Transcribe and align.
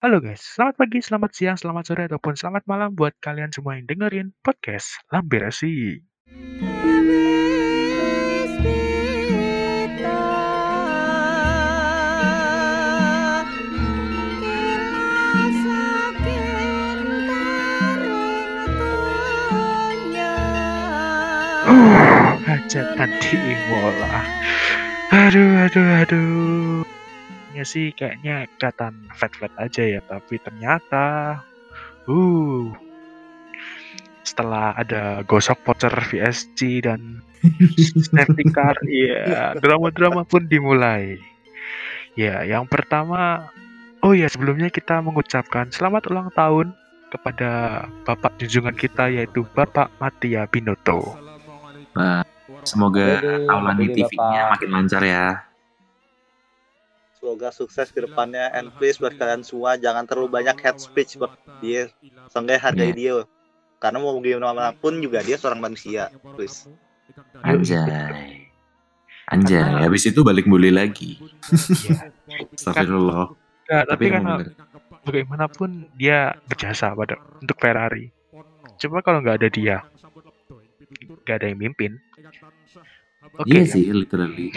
Halo 0.00 0.16
guys, 0.16 0.40
selamat 0.40 0.80
pagi, 0.80 1.04
selamat 1.04 1.30
siang, 1.36 1.56
selamat 1.60 1.84
sore, 1.84 2.08
ataupun 2.08 2.32
selamat 2.32 2.64
malam 2.64 2.96
buat 2.96 3.12
kalian 3.20 3.52
semua 3.52 3.76
yang 3.76 3.84
dengerin 3.84 4.32
podcast 4.40 4.96
Lambirasi. 5.12 6.00
Hajatan 22.48 23.10
di 23.20 23.36
Imola. 23.36 24.24
Aduh, 25.12 25.68
aduh, 25.68 25.88
aduh. 26.00 26.99
Ya 27.50 27.64
sih 27.66 27.90
kayaknya 27.90 28.46
kelihatan 28.58 29.10
flat-flat 29.18 29.50
aja 29.58 29.82
ya, 29.82 30.00
tapi 30.06 30.38
ternyata 30.38 31.38
uh 32.06 32.70
setelah 34.22 34.76
ada 34.78 35.26
gosok 35.26 35.58
voucher 35.66 35.90
VSC 35.90 36.86
dan 36.86 37.18
safety 38.14 38.44
car, 38.54 38.78
ya 38.86 39.58
drama-drama 39.58 40.22
pun 40.22 40.46
dimulai. 40.46 41.18
Ya, 42.14 42.46
yang 42.46 42.70
pertama, 42.70 43.50
oh 44.06 44.14
ya 44.14 44.30
sebelumnya 44.30 44.70
kita 44.70 45.02
mengucapkan 45.02 45.74
selamat 45.74 46.06
ulang 46.10 46.30
tahun 46.30 46.70
kepada 47.10 47.84
Bapak 48.06 48.38
junjungan 48.38 48.76
kita 48.78 49.10
yaitu 49.10 49.42
Bapak 49.50 49.90
Matia 49.98 50.46
Binoto. 50.46 51.18
Nah, 51.98 52.22
semoga 52.62 53.18
Aulani 53.50 53.90
TV-nya 53.90 54.54
makin 54.54 54.70
lancar 54.70 55.02
ya. 55.02 55.49
Semoga 57.20 57.52
sukses 57.52 57.92
ke 57.92 58.00
depannya 58.00 58.48
and 58.50 58.72
please 58.74 58.96
buat 58.96 59.12
kalian 59.12 59.44
semua 59.44 59.76
jangan 59.76 60.08
terlalu 60.08 60.32
banyak 60.32 60.56
head 60.56 60.80
speech 60.80 61.20
buat 61.20 61.28
dia. 61.60 61.92
Seenggaknya 62.32 62.60
hargai 62.64 62.88
Iya. 62.88 62.96
dia. 62.96 63.12
Karena 63.76 64.00
mau 64.00 64.16
gimana 64.16 64.72
pun 64.72 64.96
juga 64.98 65.20
dia 65.20 65.36
seorang 65.36 65.60
manusia. 65.60 66.08
Please. 66.32 66.64
Anjay. 67.44 68.48
Anjay, 69.28 69.62
habis 69.84 70.08
itu 70.08 70.24
balik 70.24 70.48
bully 70.48 70.72
lagi. 70.72 71.20
Ya, 72.30 72.46
Astagfirullah. 72.54 73.34
Nggak, 73.66 73.84
tapi 73.84 74.04
Tapi 74.06 74.06
kan 74.06 74.22
bener. 74.22 74.48
bagaimanapun 75.02 75.70
dia 75.94 76.18
berjasa 76.46 76.94
pada 76.94 77.18
untuk 77.36 77.58
Ferrari. 77.58 78.14
Coba 78.78 79.02
kalau 79.02 79.18
nggak 79.20 79.42
ada 79.42 79.48
dia, 79.50 79.76
nggak 81.26 81.36
ada 81.36 81.46
yang 81.50 81.58
mimpin. 81.58 81.98
Oke, 83.20 83.52
Iya 83.52 83.62
sih, 83.68 83.84
literally. 83.92 84.48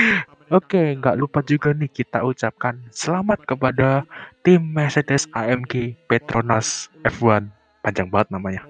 oke, 0.56 0.82
nggak 1.00 1.16
lupa 1.20 1.44
juga 1.44 1.76
nih 1.76 1.92
kita 1.92 2.24
ucapkan 2.24 2.80
selamat 2.88 3.44
kepada 3.44 4.08
tim 4.40 4.60
Mercedes 4.72 5.28
AMG 5.36 5.96
Petronas 6.08 6.88
F1 7.04 7.52
panjang 7.84 8.08
banget 8.10 8.28
namanya. 8.34 8.62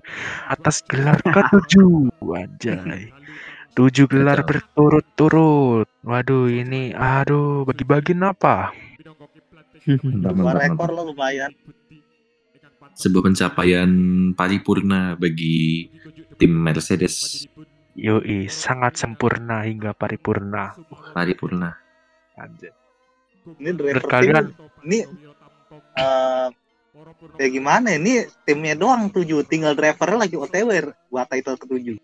Atas 0.51 0.85
gelar 0.85 1.17
ketujuh 1.35 2.13
anjay. 2.35 3.15
Tujuh 3.73 4.07
gelar 4.11 4.45
berturut-turut. 4.45 5.89
Waduh 6.05 6.53
ini 6.53 6.93
aduh 6.93 7.65
bagi-bagi 7.65 8.13
apa? 8.21 8.75
Dua 10.23 10.53
rekor 10.59 10.91
lo 10.91 11.15
lumayan. 11.15 11.55
Sebuah 12.97 13.31
pencapaian 13.31 13.91
paripurna 14.33 15.15
bagi 15.15 15.89
tim 16.41 16.53
Mercedes 16.53 17.45
yoi 17.97 18.45
sangat 18.53 19.01
sempurna 19.01 19.65
hingga 19.65 19.97
paripurna 19.97 20.77
paripurna. 21.17 21.73
anjay 22.37 22.69
Ini 23.47 23.71
driver 23.73 24.03
Menurut 24.03 24.11
kalian 24.11 24.45
tim 24.53 24.59
ini 24.85 24.99
eh 25.97 26.49
ya 27.41 27.47
gimana 27.49 27.97
ini 27.97 28.29
timnya 28.45 28.77
doang 28.77 29.09
tujuh 29.09 29.47
tinggal 29.49 29.73
drivernya 29.73 30.29
lagi 30.29 30.37
OTW 30.37 30.71
buat 31.09 31.29
title 31.31 31.57
ketujuh. 31.57 31.97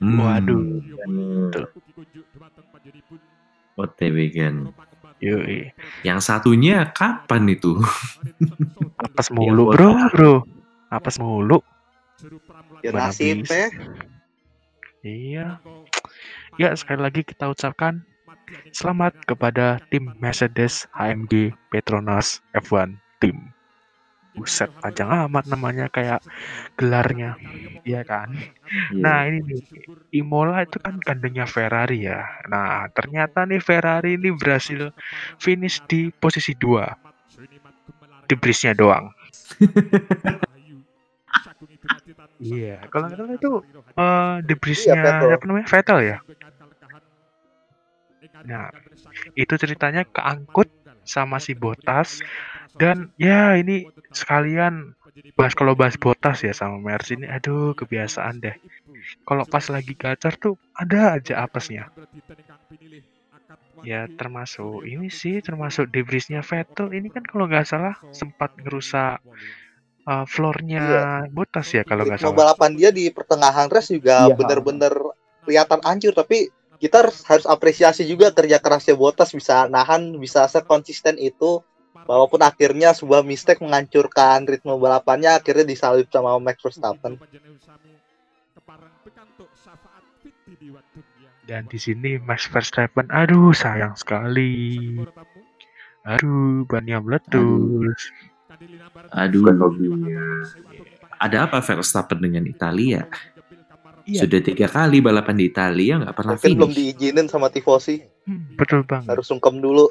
Hmm, 0.00 0.18
Waduh. 0.18 0.82
bener. 0.82 1.64
OTW 3.76 4.16
kan. 4.34 4.54
yoi 5.20 5.70
Yang 6.02 6.20
satunya 6.24 6.90
kapan 6.90 7.44
itu? 7.52 7.76
apes 8.96 9.28
Yang 9.28 9.36
mulu 9.36 9.64
bro 9.76 9.90
bro 10.12 10.34
apes 10.88 11.16
mulu 11.20 11.60
Ya 12.80 12.96
nasib 12.96 13.44
bisa. 13.44 13.68
Iya. 15.04 15.60
Ya, 16.56 16.70
sekali 16.76 17.00
lagi 17.04 17.20
kita 17.26 17.52
ucapkan 17.52 18.04
selamat 18.72 19.26
kepada 19.28 19.82
tim 19.92 20.14
Mercedes 20.22 20.86
AMG 20.96 21.52
Petronas 21.68 22.40
F1 22.56 22.96
Team. 23.20 23.52
Buset, 24.36 24.68
panjang 24.84 25.08
amat 25.08 25.48
namanya 25.48 25.88
kayak 25.88 26.20
gelarnya. 26.76 27.40
Iya 27.88 28.04
kan? 28.04 28.36
Nah, 28.92 29.24
ini 29.24 29.40
nih, 29.40 29.60
Imola 30.20 30.60
itu 30.60 30.76
kan 30.76 31.00
kandangnya 31.00 31.48
Ferrari 31.48 32.04
ya. 32.04 32.20
Nah, 32.52 32.84
ternyata 32.92 33.48
nih 33.48 33.64
Ferrari 33.64 34.20
ini 34.20 34.28
berhasil 34.36 34.92
finish 35.40 35.80
di 35.88 36.12
posisi 36.12 36.52
2. 36.52 36.84
Debrisnya 38.28 38.76
doang. 38.76 39.08
Iya, 42.44 42.84
kalau 42.90 43.04
nggak 43.08 43.18
salah 43.20 43.34
itu 43.40 43.50
eh 44.00 44.34
debrisnya 44.48 44.94
Iya, 45.24 45.34
apa 45.36 45.44
namanya 45.48 45.68
Vettel 45.72 45.98
ya. 46.10 46.16
Nah, 48.50 48.66
itu 49.42 49.54
ceritanya 49.62 50.02
keangkut 50.16 50.68
sama 51.14 51.36
si 51.46 51.52
Botas 51.62 52.08
dan 52.80 52.96
ya 53.18 53.54
ini 53.62 53.76
sekalian 54.20 54.74
bahas 55.38 55.54
kalau 55.58 55.74
bahas 55.80 55.96
Botas 56.04 56.38
ya 56.46 56.52
sama 56.56 56.76
Mercy 56.82 57.12
ini 57.18 57.26
aduh 57.36 57.72
kebiasaan 57.78 58.36
deh. 58.44 58.56
Kalau 59.28 59.44
pas 59.52 59.64
lagi 59.74 59.94
gacor 60.02 60.34
tuh 60.44 60.54
ada 60.82 61.00
aja 61.18 61.34
apesnya. 61.46 61.84
Ya 63.90 64.00
termasuk 64.18 64.82
ini 64.92 65.08
sih 65.20 65.34
termasuk 65.46 65.84
debrisnya 65.94 66.40
Vettel 66.50 66.88
ini 66.96 67.08
kan 67.14 67.24
kalau 67.30 67.44
nggak 67.50 67.66
salah 67.72 67.94
sempat 68.20 68.50
ngerusak 68.62 69.20
eh, 70.06 70.24
floornya 70.30 70.82
Botas 71.34 71.66
ya 71.74 71.82
kalau 71.82 72.06
nggak 72.06 72.22
salah. 72.22 72.38
balapan 72.38 72.70
dia 72.78 72.90
di 72.94 73.10
pertengahan 73.10 73.66
race 73.66 73.90
juga 73.90 74.30
Iya. 74.30 74.34
bener-bener 74.38 74.94
kelihatan 75.46 75.80
hancur 75.82 76.14
tapi 76.14 76.50
kita 76.76 77.06
harus, 77.06 77.24
harus 77.24 77.46
apresiasi 77.48 78.04
juga 78.04 78.30
kerja 78.30 78.60
kerasnya 78.60 78.94
Bottas 78.94 79.32
bisa 79.32 79.64
nahan 79.66 80.12
bisa 80.20 80.44
sekonsisten 80.46 81.16
itu 81.16 81.64
walaupun 82.04 82.38
akhirnya 82.44 82.92
sebuah 82.92 83.24
mistake 83.24 83.64
menghancurkan 83.64 84.44
ritme 84.44 84.76
balapannya 84.76 85.40
akhirnya 85.40 85.64
disalib 85.64 86.06
sama 86.12 86.36
Max 86.38 86.60
Verstappen 86.60 87.16
Dan 91.46 91.70
di 91.70 91.78
sini 91.78 92.18
Max 92.18 92.50
Verstappen, 92.50 93.06
aduh 93.06 93.54
sayang 93.54 93.94
sekali. 93.94 94.98
Aduh, 96.02 96.66
bannya 96.66 96.98
meletus. 96.98 98.10
Aduh. 98.10 98.35
Ada 101.16 101.48
apa 101.48 101.58
Verstappen 101.64 102.18
dengan 102.20 102.44
Italia? 102.44 103.08
Iya. 104.06 104.22
Sudah 104.22 104.38
tiga 104.38 104.70
kali 104.70 105.02
balapan 105.02 105.34
di 105.34 105.50
Italia 105.50 105.98
nggak 105.98 106.14
pernah 106.14 106.38
mungkin 106.38 106.54
belum 106.54 106.70
finish. 106.70 106.78
diizinin 106.94 107.26
sama 107.26 107.50
tifosi 107.50 108.06
Hmm, 108.26 108.58
betul 108.58 108.82
banget. 108.82 109.14
harus 109.14 109.26
sungkem 109.26 109.58
dulu 109.58 109.86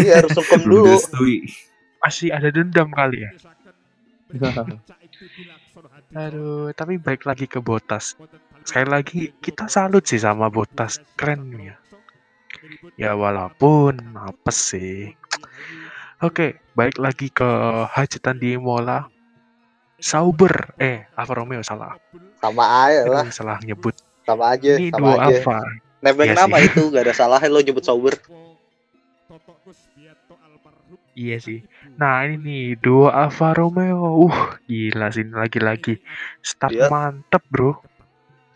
iya 0.00 0.20
harus 0.24 0.32
sungkem 0.32 0.64
Belum 0.64 0.96
dulu. 0.96 0.96
Masih 2.00 2.32
ada 2.32 2.48
dendam 2.52 2.88
kali 2.92 3.24
ya. 3.24 3.32
Aduh, 6.12 6.72
tapi 6.72 6.96
baik 7.00 7.24
lagi 7.24 7.44
ke 7.44 7.60
Botas. 7.60 8.16
Sekali 8.64 8.88
lagi 8.88 9.20
kita 9.38 9.68
salut 9.68 10.04
sih 10.04 10.18
sama 10.20 10.48
Botas, 10.48 10.98
keren 11.16 11.52
ya. 11.56 11.76
Ya 12.96 13.12
walaupun 13.12 13.96
apes 14.16 14.58
sih. 14.74 15.12
Oke, 16.16 16.56
baik 16.72 16.96
lagi 16.96 17.28
ke 17.28 17.44
hajatan 17.92 18.40
di 18.40 18.56
Imola. 18.56 19.04
Sauber, 19.96 20.76
eh 20.76 21.08
Alfa 21.12 21.34
Romeo 21.34 21.60
salah. 21.60 21.96
sama 22.36 22.62
aja 22.84 23.00
lah 23.08 23.24
Aduh, 23.24 23.32
salah 23.32 23.58
nyebut. 23.64 23.96
sama 24.22 24.52
aja 24.52 24.76
Ini 24.76 24.92
sama 24.92 25.00
dua 25.00 25.12
aja 25.18 25.24
Alfa. 25.40 25.58
nebeng 25.98 26.28
Iya 26.28 26.36
nama 26.36 26.56
sih. 26.60 26.68
itu 26.68 26.82
gak 26.92 27.02
ada 27.08 27.14
salahnya 27.16 27.48
lo 27.48 27.60
nyebut 27.60 27.80
Sauber 27.80 28.12
Iya 31.16 31.36
sih. 31.40 31.64
Nah 31.96 32.28
ini 32.28 32.36
nih 32.36 32.62
dua 32.76 33.08
Alfa 33.24 33.56
Romeo. 33.56 34.28
Uh 34.28 34.36
gila 34.68 35.08
sih 35.08 35.24
ini 35.24 35.32
lagi-lagi 35.32 35.96
start 36.44 36.76
Iya. 36.76 36.92
mantep 36.92 37.40
bro. 37.48 37.80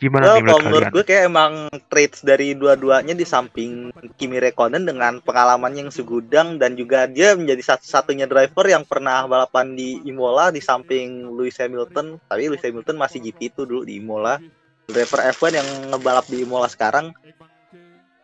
Gimana 0.00 0.32
Well, 0.32 0.40
nih 0.40 0.42
menurut 0.48 0.56
kalau 0.56 0.64
menurut 0.64 0.88
gue 0.96 1.04
kayak 1.04 1.24
emang 1.28 1.52
traits 1.92 2.24
dari 2.24 2.56
dua-duanya 2.56 3.12
di 3.12 3.28
samping 3.28 3.92
Kimi 4.16 4.40
Räikkönen 4.40 4.88
dengan 4.88 5.20
pengalaman 5.20 5.76
yang 5.76 5.92
segudang 5.92 6.56
dan 6.56 6.72
juga 6.72 7.04
dia 7.04 7.36
menjadi 7.36 7.76
satu-satunya 7.76 8.24
driver 8.24 8.64
yang 8.64 8.88
pernah 8.88 9.28
balapan 9.28 9.76
di 9.76 10.00
Imola 10.08 10.48
di 10.48 10.64
samping 10.64 11.28
Lewis 11.36 11.60
Hamilton. 11.60 12.16
Tapi 12.16 12.48
Lewis 12.48 12.64
Hamilton 12.64 12.96
masih 12.96 13.20
GP 13.28 13.52
itu 13.52 13.62
dulu 13.68 13.84
di 13.84 14.00
Imola. 14.00 14.40
Driver 14.88 15.20
F1 15.36 15.52
yang 15.52 15.68
ngebalap 15.92 16.24
di 16.32 16.48
Imola 16.48 16.66
sekarang 16.66 17.12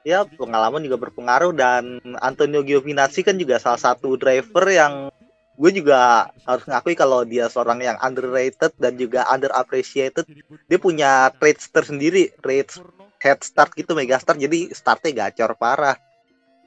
ya 0.07 0.23
pengalaman 0.23 0.81
juga 0.87 1.03
berpengaruh 1.03 1.51
dan 1.51 1.99
Antonio 2.23 2.63
Giovinazzi 2.63 3.27
kan 3.27 3.35
juga 3.35 3.59
salah 3.59 3.79
satu 3.79 4.15
driver 4.15 4.65
yang 4.71 5.11
gue 5.57 5.71
juga 5.73 6.31
harus 6.45 6.65
ngakui 6.69 6.93
kalau 6.93 7.25
dia 7.25 7.49
seorang 7.49 7.81
yang 7.81 7.97
underrated 7.99 8.77
dan 8.77 8.95
juga 9.01 9.25
underappreciated. 9.33 10.29
Dia 10.69 10.79
punya 10.79 11.33
traits 11.41 11.73
tersendiri, 11.73 12.37
traits 12.45 12.77
head 13.17 13.41
start 13.41 13.73
gitu 13.73 13.97
mega 13.97 14.21
start 14.21 14.37
jadi 14.37 14.71
startnya 14.71 15.33
gacor 15.33 15.57
parah. 15.57 15.97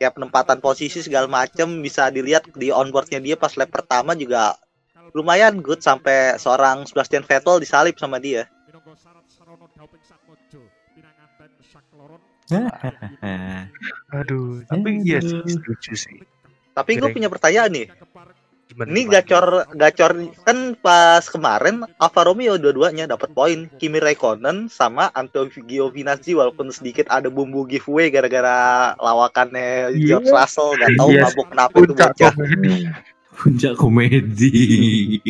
Kayak 0.02 0.16
penempatan 0.16 0.60
posisi 0.64 1.04
segala 1.04 1.28
macem 1.28 1.84
bisa 1.84 2.10
dilihat 2.10 2.50
di 2.56 2.72
onboardnya 2.72 3.20
dia 3.20 3.36
pas 3.36 3.54
lap 3.60 3.70
pertama 3.70 4.16
juga 4.16 4.56
lumayan 5.14 5.60
good 5.60 5.84
sampai 5.84 6.40
seorang 6.40 6.88
Sebastian 6.88 7.26
Vettel 7.26 7.60
disalip 7.60 8.00
sama 8.00 8.18
dia. 8.18 8.48
Aduh, 14.18 14.66
tapi 14.66 14.90
iya 15.06 15.22
sih. 15.22 16.18
Tapi 16.74 16.92
gue 16.98 17.10
punya 17.14 17.30
pertanyaan 17.30 17.70
nih. 17.70 17.88
Gimana, 18.80 18.96
Ini 18.96 19.12
gacor 19.12 19.46
gacor 19.76 20.12
kan 20.48 20.72
pas 20.80 21.20
kemarin 21.28 21.84
Alfa 22.00 22.24
Romeo 22.24 22.56
dua-duanya 22.56 23.12
dapat 23.12 23.36
poin. 23.36 23.68
Kimi 23.76 24.00
Raikkonen 24.00 24.72
sama 24.72 25.12
Antonio 25.12 25.52
Giovinazzi 25.52 26.32
walaupun 26.32 26.72
sedikit 26.72 27.12
ada 27.12 27.28
bumbu 27.28 27.68
giveaway 27.68 28.08
gara-gara 28.08 28.96
lawakannya 28.96 29.92
Iya. 29.92 30.24
George 30.24 30.32
Russell 30.32 30.80
gak 30.80 30.96
tahu 30.96 31.12
Iya, 31.12 31.28
mabuk 31.28 31.48
kenapa 31.52 31.76
itu 31.76 31.92
bocah. 31.92 32.32
komedi. 32.32 32.76
Puncak 33.36 33.74
komedi. 33.76 34.56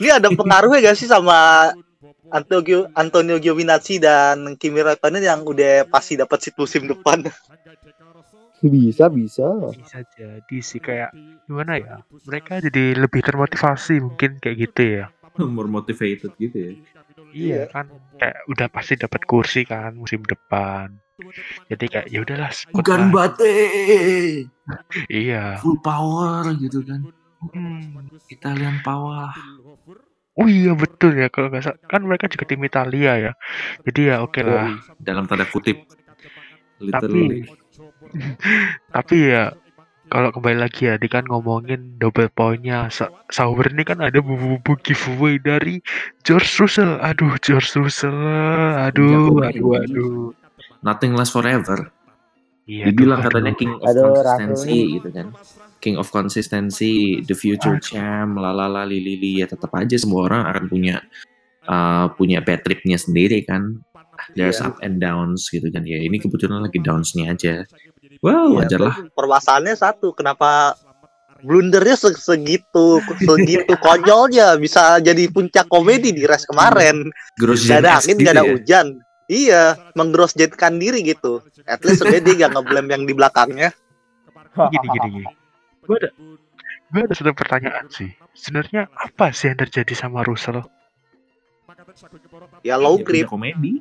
Ini 0.00 0.08
ada 0.16 0.32
pengaruhnya 0.32 0.88
gak 0.88 0.96
sih 0.96 1.04
sama 1.04 1.68
Antonio 2.32 2.88
Antonio 2.96 3.36
Giovinazzi 3.36 4.00
dan 4.00 4.56
Kimi 4.56 4.80
Raikkonen 4.80 5.20
yang 5.20 5.44
udah 5.44 5.84
pasti 5.84 6.16
dapat 6.16 6.40
seat 6.40 6.56
musim 6.56 6.88
depan. 6.88 7.28
Bisa 8.66 9.06
bisa. 9.10 9.46
Bisa 9.72 9.98
jadi 10.14 10.58
sih 10.60 10.80
kayak 10.82 11.10
gimana 11.46 11.78
ya? 11.78 11.94
Mereka 12.26 12.62
jadi 12.66 12.98
lebih 12.98 13.22
termotivasi 13.22 14.02
mungkin 14.02 14.38
kayak 14.42 14.56
gitu 14.70 14.82
ya. 15.02 15.06
More 15.36 15.68
motivated 15.68 16.32
gitu 16.40 16.56
ya. 16.56 16.72
Iya 17.36 17.62
kan 17.68 17.92
kayak 18.16 18.48
udah 18.48 18.68
pasti 18.72 18.96
dapat 18.96 19.28
kursi 19.28 19.68
kan 19.68 19.92
musim 19.92 20.24
depan. 20.24 20.96
Jadi 21.68 21.84
kayak 21.88 22.06
ya 22.12 22.18
udahlah 22.24 22.50
Bukan 22.72 23.00
bate. 23.12 23.56
Iya. 25.12 25.62
Full 25.62 25.78
power 25.78 26.42
gitu 26.58 26.82
kan. 26.82 27.06
Hmm. 27.54 28.10
Italian 28.32 28.82
power. 28.82 29.30
Oh 30.36 30.44
iya 30.44 30.76
betul 30.76 31.16
ya 31.16 31.32
kalau 31.32 31.48
nggak 31.48 31.64
salah 31.64 31.80
kan 31.88 32.04
mereka 32.04 32.28
juga 32.28 32.44
tim 32.44 32.60
Italia 32.60 33.12
ya. 33.16 33.32
Jadi 33.88 34.00
ya 34.12 34.20
oke 34.20 34.40
lah. 34.44 34.76
Dalam 35.00 35.24
tanda 35.24 35.48
kutip. 35.48 35.86
Literally. 36.76 37.40
tapi 37.40 37.65
ya 39.30 39.52
kalau 40.06 40.30
kembali 40.30 40.58
lagi 40.62 40.86
ya, 40.86 40.94
di 40.94 41.10
kan 41.10 41.26
ngomongin 41.26 41.98
double 41.98 42.30
poinnya 42.30 42.86
Sa 42.94 43.10
Sauber 43.26 43.66
ini 43.74 43.82
kan 43.82 43.98
ada 43.98 44.22
bumbu-bumbu 44.22 44.78
giveaway 44.86 45.42
dari 45.42 45.82
George 46.22 46.46
Russell. 46.62 47.02
Aduh 47.02 47.34
George 47.42 47.74
Russell, 47.74 48.14
aduh, 48.86 49.42
aduh, 49.42 49.82
aduh. 49.82 50.30
Nothing 50.86 51.18
lasts 51.18 51.34
forever. 51.34 51.90
Iya, 52.70 52.90
Dibilang 52.90 53.18
aduh, 53.18 53.30
katanya 53.34 53.52
aduh. 53.54 53.60
king 53.62 53.72
of 53.74 53.82
Aduh, 53.90 54.02
consistency 54.14 54.78
Ratu 54.78 54.94
gitu 54.94 55.08
kan. 55.10 55.26
King 55.82 55.96
of 55.98 56.08
consistency, 56.14 56.94
the 57.26 57.34
future 57.34 57.78
champ, 57.82 58.38
lalala 58.38 58.86
lili 58.86 59.42
ya 59.42 59.46
tetap 59.50 59.74
aja 59.74 59.94
semua 59.98 60.30
orang 60.30 60.42
akan 60.50 60.64
punya 60.70 61.02
uh, 61.66 62.10
punya 62.14 62.42
bad 62.46 62.62
tripnya 62.62 62.98
sendiri 62.98 63.42
kan. 63.42 63.82
There's 64.38 64.58
Iya. 64.62 64.70
up 64.70 64.76
and 64.86 65.02
downs 65.02 65.50
gitu 65.50 65.66
kan. 65.70 65.82
Ya 65.82 65.98
ini 65.98 66.22
kebetulan 66.22 66.62
lagi 66.62 66.78
downs-nya 66.78 67.34
aja. 67.34 67.66
Well, 68.18 68.48
Iya, 68.48 68.56
wajar 68.58 68.80
lah. 68.82 68.94
Permasalahannya 69.12 69.74
satu, 69.74 70.10
kenapa 70.10 70.74
blundernya 71.38 71.94
se- 71.94 72.16
segitu 72.16 72.98
segitu 73.18 73.72
konyolnya 73.84 74.56
bisa 74.56 74.96
jadi 74.98 75.28
puncak 75.28 75.66
komedi 75.66 76.10
di 76.10 76.24
race 76.24 76.44
kemarin. 76.44 77.12
Gross 77.34 77.64
Gak 77.64 77.82
ada 77.82 77.98
angin, 77.98 78.14
gitu 78.14 78.24
gak 78.24 78.34
ada 78.34 78.42
ya. 78.42 78.52
hujan. 78.52 78.86
Iya, 79.26 79.62
menggrosjetkan 79.92 80.78
diri 80.78 81.02
gitu. 81.02 81.42
At 81.64 81.82
least 81.82 82.00
sebenarnya 82.00 82.22
dia 82.24 82.34
gak 82.42 82.52
ngeblame 82.54 82.88
yang 82.88 83.02
di 83.02 83.12
belakangnya. 83.12 83.70
Gini, 84.72 84.86
gini, 84.88 85.08
gini. 85.12 85.28
Gue 85.82 85.96
ada, 85.98 86.08
gue 86.88 87.00
ada 87.02 87.12
satu 87.12 87.30
pertanyaan 87.30 87.86
sih. 87.86 88.08
Sebenarnya 88.32 88.88
apa 88.90 89.28
sih 89.28 89.46
yang 89.46 89.58
terjadi 89.58 89.92
sama 89.92 90.22
Russell? 90.22 90.64
Ya 92.62 92.74
low 92.74 92.96
Ya, 92.96 93.04
grip, 93.04 93.28
punya 93.28 93.52
komedi. 93.52 93.72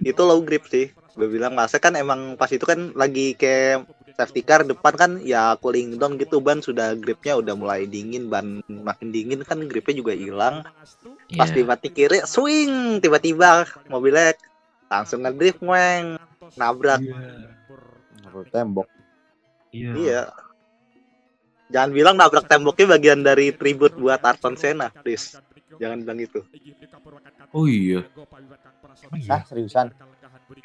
itu 0.00 0.20
low 0.20 0.40
grip 0.40 0.64
sih. 0.66 0.88
Gue 1.16 1.28
bilang 1.28 1.52
masa 1.58 1.82
kan 1.82 1.94
emang 1.98 2.38
pas 2.38 2.50
itu 2.50 2.62
kan 2.62 2.94
lagi 2.94 3.34
kayak 3.34 3.86
safety 4.14 4.42
car 4.44 4.62
depan 4.68 4.94
kan 4.94 5.10
ya 5.24 5.56
cooling 5.58 5.96
down 5.96 6.20
gitu 6.20 6.44
ban 6.44 6.60
sudah 6.60 6.92
gripnya 6.94 7.40
udah 7.40 7.54
mulai 7.56 7.88
dingin 7.88 8.28
ban 8.28 8.60
makin 8.68 9.08
dingin 9.08 9.40
kan 9.42 9.64
gripnya 9.64 9.96
juga 9.96 10.12
hilang 10.12 10.60
pas 11.34 11.48
di 11.48 11.62
mati 11.64 11.88
kiri 11.88 12.20
swing 12.28 13.00
tiba-tiba 13.00 13.64
mobilnya 13.88 14.36
langsung 14.92 15.24
ngedrift 15.24 15.64
weng 15.64 16.20
nabrak 16.58 17.00
Nabrak 18.20 18.52
tembok. 18.52 18.88
Iya. 19.72 19.90
iya 19.96 20.22
jangan 21.70 21.90
bilang 21.94 22.14
nabrak 22.20 22.44
temboknya 22.50 22.98
bagian 22.98 23.24
dari 23.24 23.54
tribut 23.54 23.96
buat 23.96 24.20
Ayrton 24.20 24.58
Senna 24.60 24.92
please 24.92 25.38
jangan 25.80 26.02
bilang 26.04 26.20
itu 26.20 26.44
Oh 27.50 27.66
iya. 27.66 28.06
Iya? 29.10 29.34
Ah 29.34 29.42
seriusan? 29.42 29.90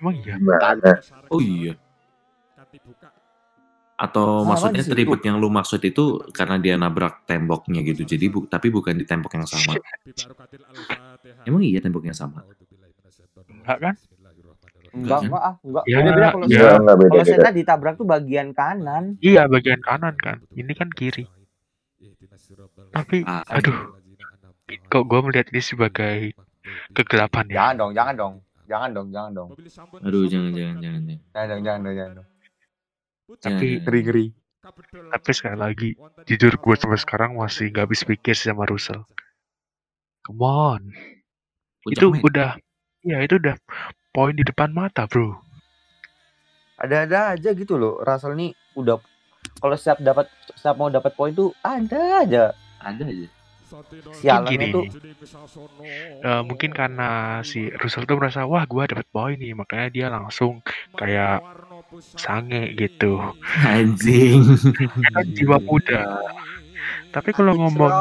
Emang 0.02 0.16
iya? 0.22 0.36
Oh 1.30 1.42
iya. 1.42 1.74
Atau 3.96 4.44
maksudnya 4.44 4.84
tribut 4.84 5.24
yang 5.24 5.40
lu 5.40 5.48
maksud 5.48 5.80
itu 5.86 6.20
karena 6.36 6.60
dia 6.60 6.76
nabrak 6.76 7.24
temboknya 7.24 7.80
gitu. 7.86 8.04
Jadi 8.04 8.26
bu 8.28 8.44
tapi 8.50 8.68
bukan 8.68 9.00
di 9.00 9.06
tembok 9.08 9.40
yang 9.40 9.48
sama. 9.48 9.80
Emang 11.48 11.62
iya 11.64 11.80
tembok 11.80 12.04
yang 12.04 12.18
sama? 12.18 12.44
Enggak 13.66 13.78
kan? 13.80 13.96
Enggak, 14.96 15.20
enggak 15.28 15.42
ah, 15.44 15.56
enggak. 15.60 15.84
Ya, 15.92 15.98
Beda-beda 16.00 16.28
kalau 16.32 16.46
ya. 16.48 16.70
Kalau 16.80 17.26
Senna 17.28 17.52
ditabrak 17.52 17.94
tuh 18.00 18.08
bagian 18.08 18.56
kanan. 18.56 19.20
Iya, 19.20 19.44
bagian 19.52 19.84
kanan 19.84 20.16
kan. 20.16 20.40
Ini 20.56 20.72
kan 20.72 20.88
kiri. 20.92 21.28
Tapi, 22.96 23.28
Ah. 23.28 23.44
aduh, 23.52 24.00
kok 24.88 25.04
gue 25.04 25.20
melihat 25.20 25.52
ini 25.52 25.60
sebagai 25.60 26.32
kegelapan 26.96 27.46
ya. 27.52 27.56
Jangan 27.60 27.74
dong, 27.76 27.92
jangan 27.92 28.16
dong. 28.16 28.34
Jangan 28.66 28.90
dong, 28.94 29.08
jangan 29.14 29.32
dong. 29.34 29.50
Aduh 30.02 30.26
jangan 30.26 30.52
jangan 30.54 30.76
jangan. 30.82 31.02
jangan. 31.06 31.32
Jangan 31.34 31.48
dong, 31.48 31.62
jangan 31.62 31.80
dong, 31.82 31.96
jangan 31.96 32.14
dong. 32.18 32.28
Tapi. 33.42 33.68
Ngeri 33.82 34.02
ngeri. 34.06 34.28
tapi 35.14 35.30
sekali 35.30 35.58
lagi, 35.62 35.90
jujur 36.26 36.58
gue 36.58 36.74
sampai 36.74 36.98
sekarang 36.98 37.38
masih 37.38 37.70
nggak 37.70 37.86
habis 37.86 38.02
pikir 38.02 38.34
sih 38.34 38.50
sama 38.50 38.66
Russell. 38.66 39.06
Come 40.26 40.42
on, 40.42 40.82
Puncak 41.86 42.02
itu 42.02 42.06
men. 42.10 42.22
udah, 42.26 42.52
ya 43.06 43.22
itu 43.22 43.38
udah 43.38 43.54
poin 44.10 44.34
di 44.34 44.42
depan 44.42 44.74
mata 44.74 45.06
bro. 45.06 45.38
Ada-ada 46.82 47.38
aja 47.38 47.54
gitu 47.54 47.78
loh. 47.78 48.02
Russell 48.02 48.34
nih 48.34 48.58
udah 48.74 48.98
kalau 49.62 49.78
setiap 49.78 50.02
dapat 50.02 50.26
setiap 50.58 50.76
mau 50.82 50.90
dapat 50.90 51.14
poin 51.14 51.30
tuh 51.30 51.54
ada 51.62 52.26
aja. 52.26 52.44
Ada 52.82 53.06
aja. 53.06 53.28
Sialannya 54.16 54.52
gini 54.52 54.66
tuh 54.72 54.86
Eh, 56.26 56.42
mungkin 56.46 56.72
karena 56.74 57.42
si 57.42 57.70
Russell 57.82 58.06
tuh 58.06 58.18
merasa 58.18 58.46
wah 58.46 58.66
gue 58.66 58.84
dapet 58.86 59.08
poin 59.10 59.38
nih 59.38 59.54
makanya 59.58 59.88
dia 59.90 60.08
langsung 60.10 60.62
kayak 60.98 61.42
sange 62.18 62.74
gitu 62.78 63.22
Anjing. 63.66 64.42
kan 65.14 65.26
jiwa 65.32 65.58
muda 65.62 66.20
tapi 67.16 67.32
kalau 67.32 67.56
ngomong 67.56 67.94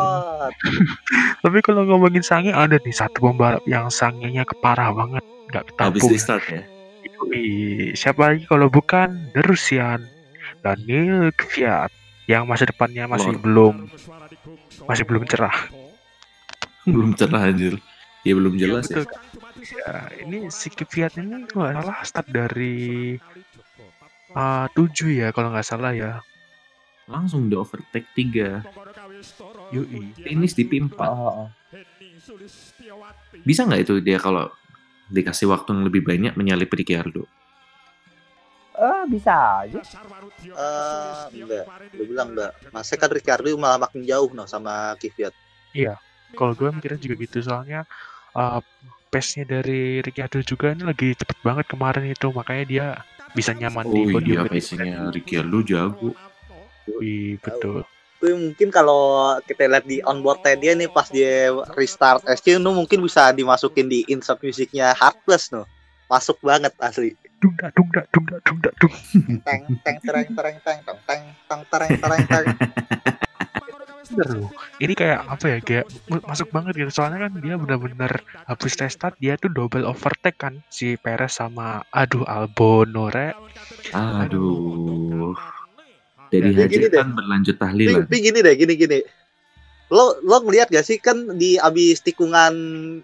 tapi 1.44 1.58
kalau 1.62 1.86
ngomongin 1.86 2.24
sange 2.26 2.50
ada 2.50 2.76
nih 2.82 2.92
satu 2.94 3.30
pembalap 3.30 3.62
yang 3.70 3.86
sangenya 3.88 4.42
keparah 4.42 4.90
banget 4.90 5.24
nggak 5.54 5.64
Habis 5.78 6.02
ketampung 6.02 6.10
di 6.10 6.18
start 6.20 6.44
ya. 6.50 6.62
Siapa 7.94 8.20
lagi 8.34 8.44
kalau 8.50 8.66
bukan 8.66 9.30
The 9.32 9.42
Russian 9.46 10.02
Daniel 10.66 11.30
Kvyat 11.34 11.90
yang 12.26 12.48
masa 12.48 12.66
depannya 12.66 13.04
masih 13.06 13.36
Lord. 13.36 13.42
belum 13.44 13.74
masih 14.86 15.04
belum 15.08 15.24
cerah 15.26 15.56
belum 16.92 17.16
cerah 17.16 17.48
anjir. 17.48 17.80
Ya 18.24 18.32
belum 18.32 18.56
jelas 18.56 18.88
betul 18.88 19.04
ya. 19.04 19.12
Ya, 19.84 20.00
ini 20.24 20.48
si 20.48 20.72
Kvyat 20.72 21.20
ini 21.20 21.44
kalau 21.48 21.68
nggak 21.68 21.76
salah 21.84 21.98
start 22.04 22.28
dari 22.32 23.16
uh, 24.32 24.66
7 24.72 25.12
ya 25.12 25.28
kalau 25.32 25.52
nggak 25.52 25.66
salah 25.66 25.92
ya. 25.92 26.24
Langsung 27.04 27.52
di 27.52 27.56
overtake 27.56 28.08
3. 28.16 28.64
Yoi. 29.76 30.16
Finish 30.16 30.56
di 30.56 30.64
P4. 30.64 31.00
Oh, 31.04 31.12
oh, 31.12 31.32
oh. 31.44 31.48
Bisa 33.44 33.68
nggak 33.68 33.80
itu 33.84 33.94
dia 34.00 34.16
kalau 34.16 34.48
dikasih 35.12 35.52
waktu 35.52 35.76
yang 35.76 35.84
lebih 35.84 36.00
banyak 36.00 36.32
menyalip 36.40 36.72
Ricciardo? 36.72 37.28
Eh, 38.74 39.04
bisa 39.06 39.62
aja. 39.62 39.78
Eh, 40.42 41.22
enggak 41.30 41.64
gue 41.94 42.06
bilang 42.10 42.34
enggak 42.34 42.52
masa 42.74 42.98
kan 42.98 43.06
Ricardo 43.06 43.46
malah 43.54 43.78
makin 43.78 44.02
jauh 44.02 44.30
no 44.34 44.50
sama 44.50 44.98
Kvyat 44.98 45.34
Kalau 46.34 46.52
gue 46.58 46.66
mikirnya 46.74 46.98
juga 46.98 47.14
gitu 47.22 47.38
soalnya 47.46 47.86
uh, 48.34 48.58
pace-nya 49.14 49.46
dari 49.46 50.02
Ricciardo 50.02 50.42
juga 50.42 50.74
ini 50.74 50.82
lagi 50.82 51.14
cepet 51.14 51.38
banget 51.46 51.70
kemarin 51.70 52.10
itu 52.10 52.26
makanya 52.34 52.64
dia 52.66 52.86
bisa 53.34 53.54
nyaman 53.54 53.86
di 53.86 54.00
Oh 54.02 54.10
podium 54.18 54.42
iya, 54.42 54.42
ketiga. 54.50 54.58
pacingnya 54.58 54.98
Ricciardo 55.14 55.58
jago. 55.62 56.08
Wih, 56.98 57.38
betul. 57.38 57.86
Itu 58.18 58.34
mungkin 58.34 58.68
kalau 58.74 59.36
kita 59.46 59.70
lihat 59.70 59.86
di 59.86 60.02
onboardnya 60.02 60.58
dia 60.58 60.72
nih 60.74 60.90
pas 60.90 61.06
dia 61.06 61.54
restart 61.78 62.26
SC 62.26 62.58
itu 62.58 62.70
mungkin 62.74 62.98
bisa 63.06 63.30
dimasukin 63.30 63.86
di 63.86 64.02
insert 64.10 64.42
musiknya 64.42 64.90
Heartless 64.98 65.54
no. 65.54 65.62
Masuk 66.10 66.42
banget 66.42 66.74
asli. 66.82 67.14
Dungda, 67.44 67.68
dungda, 67.76 68.00
dungda, 68.08 68.36
dungda, 68.40 68.70
dung. 68.80 68.94
Teng 69.44 69.62
teng 69.84 69.96
tereng 70.00 70.28
tereng 70.32 70.56
teng 70.64 70.80
teng 70.80 70.98
teng 71.04 71.22
teng 71.44 71.60
tereng 71.68 71.90
tereng 72.00 72.22
teng. 72.24 72.46
Bener 74.04 74.28
loh. 74.32 74.48
Ini 74.80 74.92
kayak 74.96 75.20
apa 75.28 75.44
ya, 75.48 75.58
kayak 75.60 75.84
masuk 76.24 76.48
banget 76.56 76.72
gitu. 76.80 76.88
Soalnya 76.88 77.28
kan 77.28 77.36
dia 77.44 77.60
benar-benar 77.60 78.24
habis 78.48 78.72
restart 78.80 79.12
dia 79.20 79.36
tuh 79.36 79.52
double 79.52 79.84
overtake 79.84 80.40
kan 80.40 80.64
si 80.72 80.96
Perez 80.96 81.36
sama 81.36 81.84
aduh 81.92 82.24
Albon, 82.24 82.96
Rek. 83.12 83.36
Aduh. 83.92 85.36
Dari 86.32 86.50
Ya, 86.50 86.64
hajatan 86.64 87.12
berlanjut 87.12 87.56
tahlilan. 87.60 88.08
tapi 88.08 88.16
gini 88.24 88.38
deh, 88.40 88.54
gini 88.56 88.72
gini. 88.74 88.98
Lo 89.92 90.16
lo 90.24 90.40
ngeliat 90.40 90.72
gak 90.72 90.86
sih 90.86 90.96
kan 90.96 91.36
di 91.36 91.60
abis 91.60 92.00
tikungan 92.00 92.54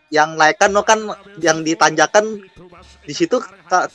yang 0.08 0.34
naik 0.40 0.56
kan 0.56 0.72
lo 0.72 0.80
kan 0.80 1.12
yang 1.38 1.60
ditanjakan 1.60 2.40
di 3.04 3.12
situ 3.12 3.36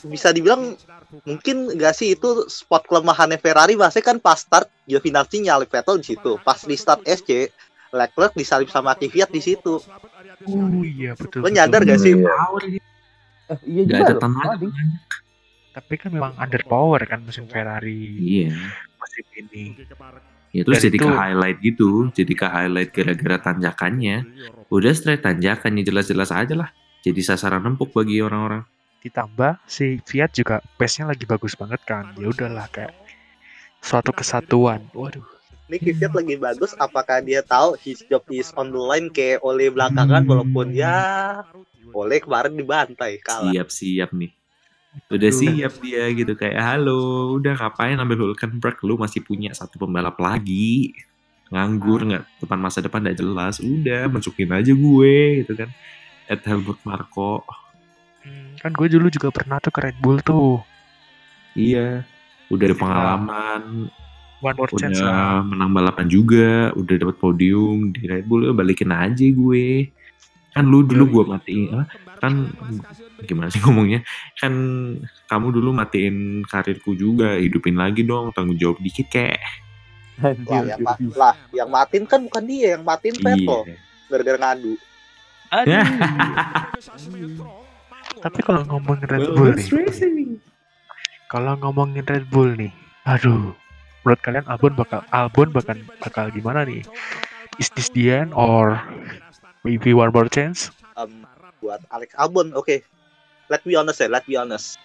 bisa 0.06 0.30
dibilang 0.30 0.78
mungkin 1.26 1.74
gak 1.76 1.98
sih 1.98 2.14
itu 2.14 2.46
spot 2.46 2.86
kelemahannya 2.86 3.42
Ferrari 3.42 3.74
bahasanya 3.74 4.06
kan 4.06 4.18
pas 4.22 4.38
start 4.38 4.70
Giovinazzi 4.86 5.42
nyalip 5.42 5.74
Vettel 5.74 5.98
di 5.98 6.14
situ 6.14 6.38
pas 6.40 6.62
di 6.62 6.78
start 6.78 7.02
SC 7.04 7.50
Leclerc 7.90 8.38
disalip 8.38 8.70
sama 8.70 8.94
Kvyat 8.94 9.34
di 9.34 9.42
situ 9.42 9.82
Oh 10.46 10.84
iya 10.86 11.18
betul. 11.18 11.42
lo 11.42 11.50
betul. 11.50 11.56
nyadar 11.58 11.82
gak 11.84 12.00
sih 12.00 12.14
Eh, 13.46 13.60
iya 13.70 13.82
Gak 13.86 14.00
juga 14.10 14.14
ada. 14.18 14.58
Tapi 15.76 15.94
kan 16.02 16.10
memang 16.10 16.34
underpower 16.38 17.02
kan 17.06 17.22
mesin 17.22 17.46
Ferrari 17.46 18.10
Iya. 18.46 18.54
musim 18.98 19.26
ini. 19.38 19.64
Ya 20.56 20.64
terus 20.64 20.80
Dan 20.80 20.86
jadi 20.88 20.98
itu- 20.98 21.04
ke 21.04 21.12
highlight 21.12 21.58
gitu, 21.60 21.90
jadi 22.16 22.34
ke 22.40 22.48
highlight 22.48 22.90
gara-gara 22.96 23.38
tanjakannya. 23.52 24.18
Udah 24.72 24.92
straight 24.96 25.20
tanjakan 25.20 25.76
ya 25.76 25.84
jelas-jelas 25.84 26.32
aja 26.32 26.56
lah. 26.56 26.70
Jadi 27.04 27.20
sasaran 27.20 27.68
empuk 27.68 27.92
bagi 27.92 28.24
orang-orang. 28.24 28.64
Ditambah 29.04 29.60
si 29.68 30.00
Fiat 30.00 30.32
juga 30.32 30.64
pace-nya 30.80 31.12
lagi 31.12 31.28
bagus 31.28 31.60
banget 31.60 31.84
kan. 31.84 32.16
Ya 32.16 32.32
udahlah 32.32 32.72
kayak 32.72 32.96
suatu 33.84 34.16
kesatuan. 34.16 34.88
Waduh. 34.96 35.28
ini 35.66 35.82
Kvyat 35.82 36.14
lagi 36.14 36.38
bagus 36.38 36.78
apakah 36.78 37.26
dia 37.26 37.42
tahu 37.42 37.74
his 37.82 38.06
job 38.06 38.22
is 38.30 38.54
on 38.54 38.70
the 38.70 38.78
line 38.78 39.10
kayak 39.10 39.42
oleh 39.42 39.74
belakangan 39.74 40.22
walaupun 40.30 40.70
ya 40.78 41.42
oleh 41.90 42.22
kemarin 42.22 42.54
dibantai 42.54 43.18
kalah 43.18 43.50
Siap-siap 43.50 44.14
nih. 44.14 44.30
Udah 45.12 45.32
siap 45.32 45.80
dia 45.84 46.08
gitu 46.12 46.34
kayak 46.34 46.58
halo, 46.58 47.36
udah 47.38 47.54
ngapain 47.56 48.00
ambil 48.00 48.32
Hulkenberg 48.32 48.80
lu 48.82 48.96
masih 48.96 49.22
punya 49.22 49.52
satu 49.52 49.78
pembalap 49.78 50.18
lagi. 50.18 50.96
Nganggur 51.52 52.04
nggak 52.10 52.24
depan 52.42 52.58
masa 52.58 52.82
depan 52.82 53.06
nggak 53.06 53.20
jelas. 53.20 53.62
Udah 53.62 54.10
masukin 54.10 54.50
aja 54.50 54.72
gue 54.74 55.46
gitu 55.46 55.54
kan. 55.54 55.70
Ed 56.26 56.42
Helmut 56.42 56.82
Marko. 56.82 57.46
Hmm, 58.26 58.58
kan 58.58 58.74
gue 58.74 58.88
dulu 58.90 59.14
juga 59.14 59.30
pernah 59.30 59.62
tuh 59.62 59.70
ke 59.70 59.80
Red 59.86 59.98
Bull 60.02 60.18
tuh. 60.26 60.66
Iya. 61.54 62.02
Udah 62.50 62.66
ada 62.66 62.74
Iya. 62.74 62.82
pengalaman, 62.82 63.62
One 64.44 64.58
more 64.60 64.70
chance 64.78 65.00
udah 65.02 65.42
menang 65.42 65.72
balapan 65.74 66.06
juga, 66.06 66.70
udah 66.76 66.96
dapat 67.02 67.18
podium 67.18 67.90
di 67.90 68.06
Red 68.06 68.26
Bull, 68.26 68.52
balikin 68.54 68.94
aja 68.94 69.26
gue. 69.26 69.90
Kan 70.56 70.66
lu 70.66 70.82
dulu 70.82 71.04
gue 71.12 71.24
matiin, 71.28 71.76
ah, 71.76 71.88
kan 72.16 72.48
gimana 73.22 73.52
sih 73.52 73.60
ngomongnya? 73.60 74.08
Kan 74.40 74.54
kamu 75.28 75.52
dulu 75.52 75.76
matiin 75.76 76.42
karirku 76.42 76.96
juga, 76.96 77.36
hidupin 77.36 77.76
lagi 77.76 78.02
dong, 78.02 78.32
tanggung 78.32 78.56
jawab 78.56 78.80
dikit 78.80 79.12
kek. 79.12 79.36
lah 80.16 80.64
yang, 80.64 80.80
ma- 80.80 80.96
lah 81.12 81.36
yang 81.52 81.68
matiin 81.68 82.08
kan 82.08 82.24
bukan 82.24 82.44
dia 82.48 82.80
yang 82.80 82.88
matiin 82.88 83.20
Vettel 83.20 83.68
Iya. 83.68 83.76
gara-gara 84.08 84.38
ngadu. 84.40 84.74
Tapi 88.24 88.40
kalau 88.42 88.64
ngomongin 88.66 89.06
Red 89.06 89.22
Well, 89.28 89.36
Bull 89.36 89.52
nih, 89.54 90.40
kalau 91.28 91.54
ngomongin 91.60 92.06
Red 92.08 92.26
Bull 92.32 92.56
nih, 92.56 92.72
aduh, 93.04 93.52
menurut 94.02 94.20
kalian 94.24 94.48
Albon 94.48 94.74
bakal 94.74 95.04
Albon 95.12 95.52
bakal 95.52 95.76
bakal 96.00 96.32
gimana 96.32 96.64
nih? 96.64 96.88
Is 97.56 97.68
this 97.76 97.92
the 97.92 98.08
end 98.10 98.32
or 98.32 98.80
maybe 99.66 99.92
one 99.98 100.14
more 100.14 100.30
chance? 100.30 100.70
um, 100.96 101.28
buat 101.60 101.84
Alex 101.92 102.16
Albon 102.16 102.56
oke. 102.56 102.82
Let 103.52 103.62
be 103.62 103.78
honest 103.78 104.02
ya 104.02 104.10
let 104.10 104.26
be 104.26 104.40
honest. 104.40 104.80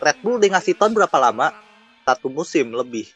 Red 0.00 0.18
Bull 0.20 0.40
dia 0.40 0.52
ngasih 0.52 0.76
tahun 0.76 0.92
berapa 0.92 1.16
lama? 1.20 1.52
Satu 2.04 2.28
musim 2.28 2.72
lebih. 2.72 3.08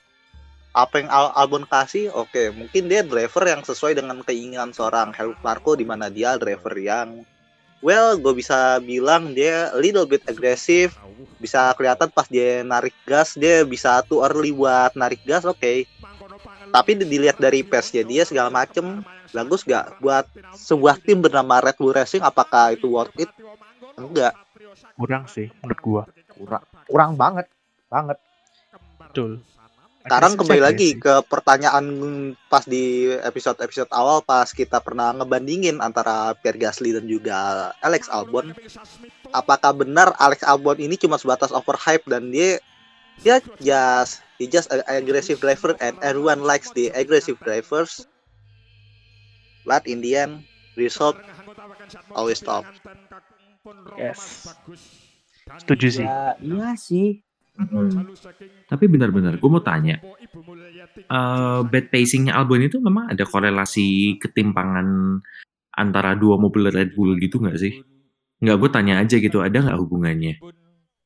Apa 0.72 1.00
yang 1.00 1.08
Al 1.10 1.32
Albon 1.36 1.68
kasih? 1.68 2.12
Oke 2.14 2.48
mungkin 2.54 2.88
dia 2.88 3.04
driver 3.04 3.44
yang 3.44 3.62
sesuai 3.66 3.98
dengan 3.98 4.22
keinginan 4.24 4.72
seorang 4.72 5.12
Helmut 5.12 5.40
Marko 5.44 5.76
di 5.76 5.84
mana 5.84 6.08
dia 6.08 6.38
driver 6.40 6.72
yang 6.78 7.24
well 7.78 8.18
gue 8.18 8.34
bisa 8.34 8.82
bilang 8.82 9.34
dia 9.34 9.70
little 9.78 10.02
bit 10.02 10.22
agresif 10.26 10.98
bisa 11.38 11.70
kelihatan 11.78 12.10
pas 12.10 12.26
dia 12.26 12.66
narik 12.66 12.94
gas 13.06 13.38
dia 13.38 13.62
bisa 13.62 14.02
too 14.02 14.18
early 14.26 14.50
buat 14.50 14.90
narik 14.98 15.22
gas 15.22 15.46
oke 15.46 15.86
tapi 16.70 16.94
di- 16.94 17.08
dilihat 17.08 17.36
dari 17.36 17.60
pace 17.62 18.02
dia 18.02 18.22
segala 18.22 18.48
macem 18.48 19.00
bagus 19.30 19.60
gak 19.62 20.00
buat 20.00 20.24
sebuah 20.56 21.00
tim 21.00 21.20
bernama 21.20 21.60
Red 21.60 21.76
Bull 21.76 21.92
Racing 21.92 22.24
apakah 22.24 22.72
itu 22.72 22.88
worth 22.88 23.12
it 23.16 23.28
enggak 23.96 24.32
Kurang 24.94 25.26
sih 25.30 25.46
menurut 25.62 25.80
gua. 25.80 26.02
kurang 26.34 26.62
kurang 26.86 27.10
banget 27.14 27.46
banget 27.86 28.18
Betul. 28.98 29.42
sekarang 30.04 30.38
kembali 30.40 30.62
lagi 30.62 30.88
agresif. 30.96 31.04
ke 31.04 31.14
pertanyaan 31.28 31.84
pas 32.48 32.64
di 32.64 33.10
episode-episode 33.20 33.90
awal 33.92 34.22
pas 34.22 34.48
kita 34.48 34.78
pernah 34.80 35.12
ngebandingin 35.12 35.82
antara 35.82 36.32
Pierre 36.38 36.56
Gasly 36.56 36.94
dan 36.96 37.04
juga 37.04 37.70
Alex 37.82 38.08
Albon 38.08 38.54
apakah 39.34 39.74
benar 39.76 40.14
Alex 40.16 40.40
Albon 40.46 40.78
ini 40.80 40.96
cuma 40.96 41.20
sebatas 41.20 41.52
overhype 41.52 42.06
dan 42.08 42.30
dia 42.32 42.56
dia 43.22 43.42
just 43.58 44.22
he 44.38 44.46
just 44.46 44.70
a 44.70 44.82
aggressive 44.86 45.42
driver 45.42 45.74
and 45.82 45.98
everyone 46.00 46.42
likes 46.46 46.70
the 46.74 46.90
aggressive 46.94 47.38
drivers 47.42 48.06
but 49.66 49.82
in 49.86 49.98
the 50.00 50.14
end 50.14 50.46
result 50.78 51.18
always 52.14 52.38
top 52.38 52.64
Yes. 54.00 54.48
Setuju 55.60 55.86
sih. 55.92 56.06
ya 56.08 56.32
iya 56.40 56.72
sih 56.78 57.20
Tapi 58.70 58.86
benar-benar, 58.86 59.42
gue 59.42 59.50
mau 59.50 59.58
tanya, 59.58 59.98
eh 59.98 61.60
bad 61.66 61.90
pacingnya 61.90 62.38
Albon 62.38 62.62
itu 62.62 62.78
memang 62.78 63.10
ada 63.10 63.26
korelasi 63.26 64.14
ketimpangan 64.22 65.18
antara 65.74 66.14
dua 66.14 66.38
mobil 66.38 66.70
Red 66.70 66.94
Bull 66.94 67.18
gitu 67.18 67.42
nggak 67.42 67.58
sih? 67.58 67.82
Nggak, 68.38 68.56
gue 68.62 68.70
tanya 68.70 69.02
aja 69.02 69.18
gitu, 69.18 69.42
ada 69.42 69.58
nggak 69.58 69.74
hubungannya? 69.74 70.38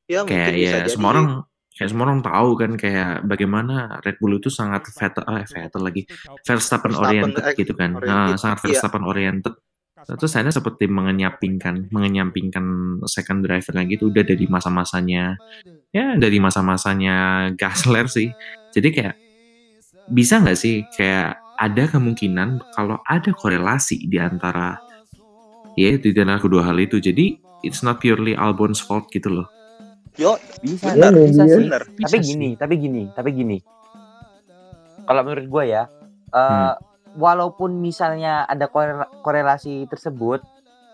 ya 0.07 0.19
mungkin 0.23 0.35
kayak 0.35 0.51
bisa 0.53 0.67
ya 0.67 0.79
jadi 0.83 0.89
semua 0.91 1.09
orang 1.15 1.27
kayak 1.73 1.89
semua 1.89 2.05
orang 2.05 2.21
tahu 2.21 2.49
kan 2.53 2.71
kayak 2.77 3.25
bagaimana 3.25 3.97
Red 4.05 4.21
Bull 4.21 4.37
itu 4.37 4.53
sangat 4.53 4.85
Vettel, 4.93 5.25
eh, 5.25 5.45
Vettel 5.49 5.81
lagi 5.81 6.01
Verstappen 6.45 6.93
Verstappen, 6.93 6.93
oriented 7.01 7.43
eh, 7.49 7.53
gitu 7.57 7.73
kan, 7.73 7.97
oriented, 7.97 8.13
Nah, 8.13 8.37
sangat 8.37 8.57
iya. 8.61 8.65
Verstappen 8.69 9.03
oriented. 9.03 9.53
Terus 10.03 10.31
saya 10.35 10.51
seperti 10.51 10.85
mengenyampingkan, 10.91 11.87
mengenyampingkan 11.89 12.65
second 13.07 13.39
drivernya 13.47 13.87
gitu 13.87 14.11
udah 14.11 14.23
dari 14.27 14.45
masa-masanya, 14.51 15.39
ya 15.95 16.19
dari 16.19 16.37
masa-masanya 16.43 17.15
Gasler 17.55 18.11
sih. 18.11 18.29
Jadi 18.75 18.89
kayak 18.91 19.15
bisa 20.11 20.43
nggak 20.43 20.59
sih 20.59 20.83
kayak 20.91 21.39
ada 21.55 21.87
kemungkinan 21.87 22.59
kalau 22.75 22.99
ada 23.07 23.31
korelasi 23.31 24.11
di 24.11 24.19
antara 24.19 24.75
ya 25.79 25.95
di 25.95 26.11
antara 26.11 26.43
kedua 26.43 26.67
hal 26.67 26.75
itu. 26.83 26.99
Jadi 26.99 27.39
it's 27.63 27.79
not 27.79 28.03
purely 28.03 28.35
Albon's 28.35 28.83
fault 28.83 29.07
gitu 29.07 29.31
loh. 29.31 29.47
Yo 30.15 30.37
bisa 30.61 30.93
benar 30.93 31.11
bisa 31.15 31.43
sih 31.43 31.65
benar 31.65 31.81
tapi 31.83 31.97
Bisa 31.99 32.17
gini 32.19 32.47
sih. 32.47 32.53
tapi 32.55 32.73
gini 32.77 33.03
tapi 33.09 33.29
gini. 33.31 33.57
Kalau 35.03 35.21
menurut 35.21 35.45
gue 35.45 35.63
ya 35.67 35.83
eh, 36.31 36.73
walaupun 37.13 37.77
misalnya 37.77 38.43
ada 38.43 38.65
korela- 38.65 39.11
korelasi 39.19 39.85
tersebut 39.85 40.39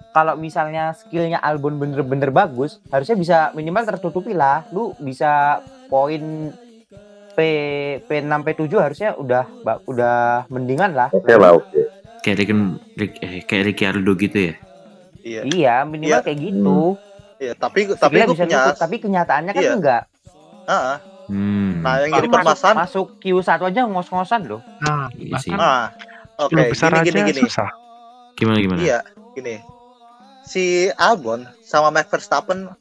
kalau 0.10 0.34
misalnya 0.34 0.92
skillnya 0.92 1.38
Albon 1.38 1.78
bener-bener 1.78 2.28
bagus 2.30 2.82
harusnya 2.90 3.14
bisa 3.14 3.38
minimal 3.54 3.86
tertutupi 3.86 4.34
lah. 4.34 4.66
Lu 4.72 4.98
bisa 4.98 5.62
poin 5.86 6.50
P 7.34 7.40
P6 8.04 8.34
P7 8.42 8.74
harusnya 8.74 9.10
udah 9.14 9.46
udah 9.86 10.18
mendingan 10.48 10.92
lah. 10.92 11.08
Oke 11.14 11.36
lah, 11.36 11.56
oke. 11.56 11.80
Kayak 12.20 12.52
Rick, 12.98 13.14
eh, 13.24 13.42
kayak 13.48 13.64
Ricciardo 13.70 14.12
gitu 14.18 14.38
ya. 14.52 14.54
iya. 15.22 15.42
Iya 15.46 15.76
minimal 15.86 16.20
Iya. 16.20 16.26
kayak 16.26 16.40
gitu 16.42 16.98
iya 17.40 17.54
tapi 17.56 17.88
tapi 17.96 18.16
gue 18.22 18.36
punya 18.36 18.70
tutup, 18.70 18.78
tapi 18.78 18.96
kenyataannya 19.00 19.52
kan 19.56 19.64
Iya. 19.64 19.74
enggak 19.76 20.04
ah, 20.68 20.98
Hmm. 21.30 21.86
nah 21.86 22.02
yang 22.02 22.18
Jadi 22.18 22.26
masuk, 22.26 22.36
permasalahan 22.42 22.78
masuk 22.90 23.08
Q1 23.22 23.50
aja 23.62 23.82
ngos-ngosan 23.86 24.42
loh 24.50 24.62
Nah, 24.82 25.14
Iya 25.14 25.38
sih. 25.38 25.54
bahkan 25.54 25.60
ah 25.62 25.86
oke 26.42 26.62
besar 26.74 26.90
gini 27.06 27.10
gini 27.10 27.20
gini 27.30 27.42
susah. 27.46 27.70
Gimana 28.34 28.58
gimana? 28.64 28.80
Iya, 28.80 29.00
gini. 29.36 29.60
Si 30.42 30.88
Albon 30.96 31.44
sama 31.62 31.92
Max 31.92 32.08
Verstappen 32.08 32.72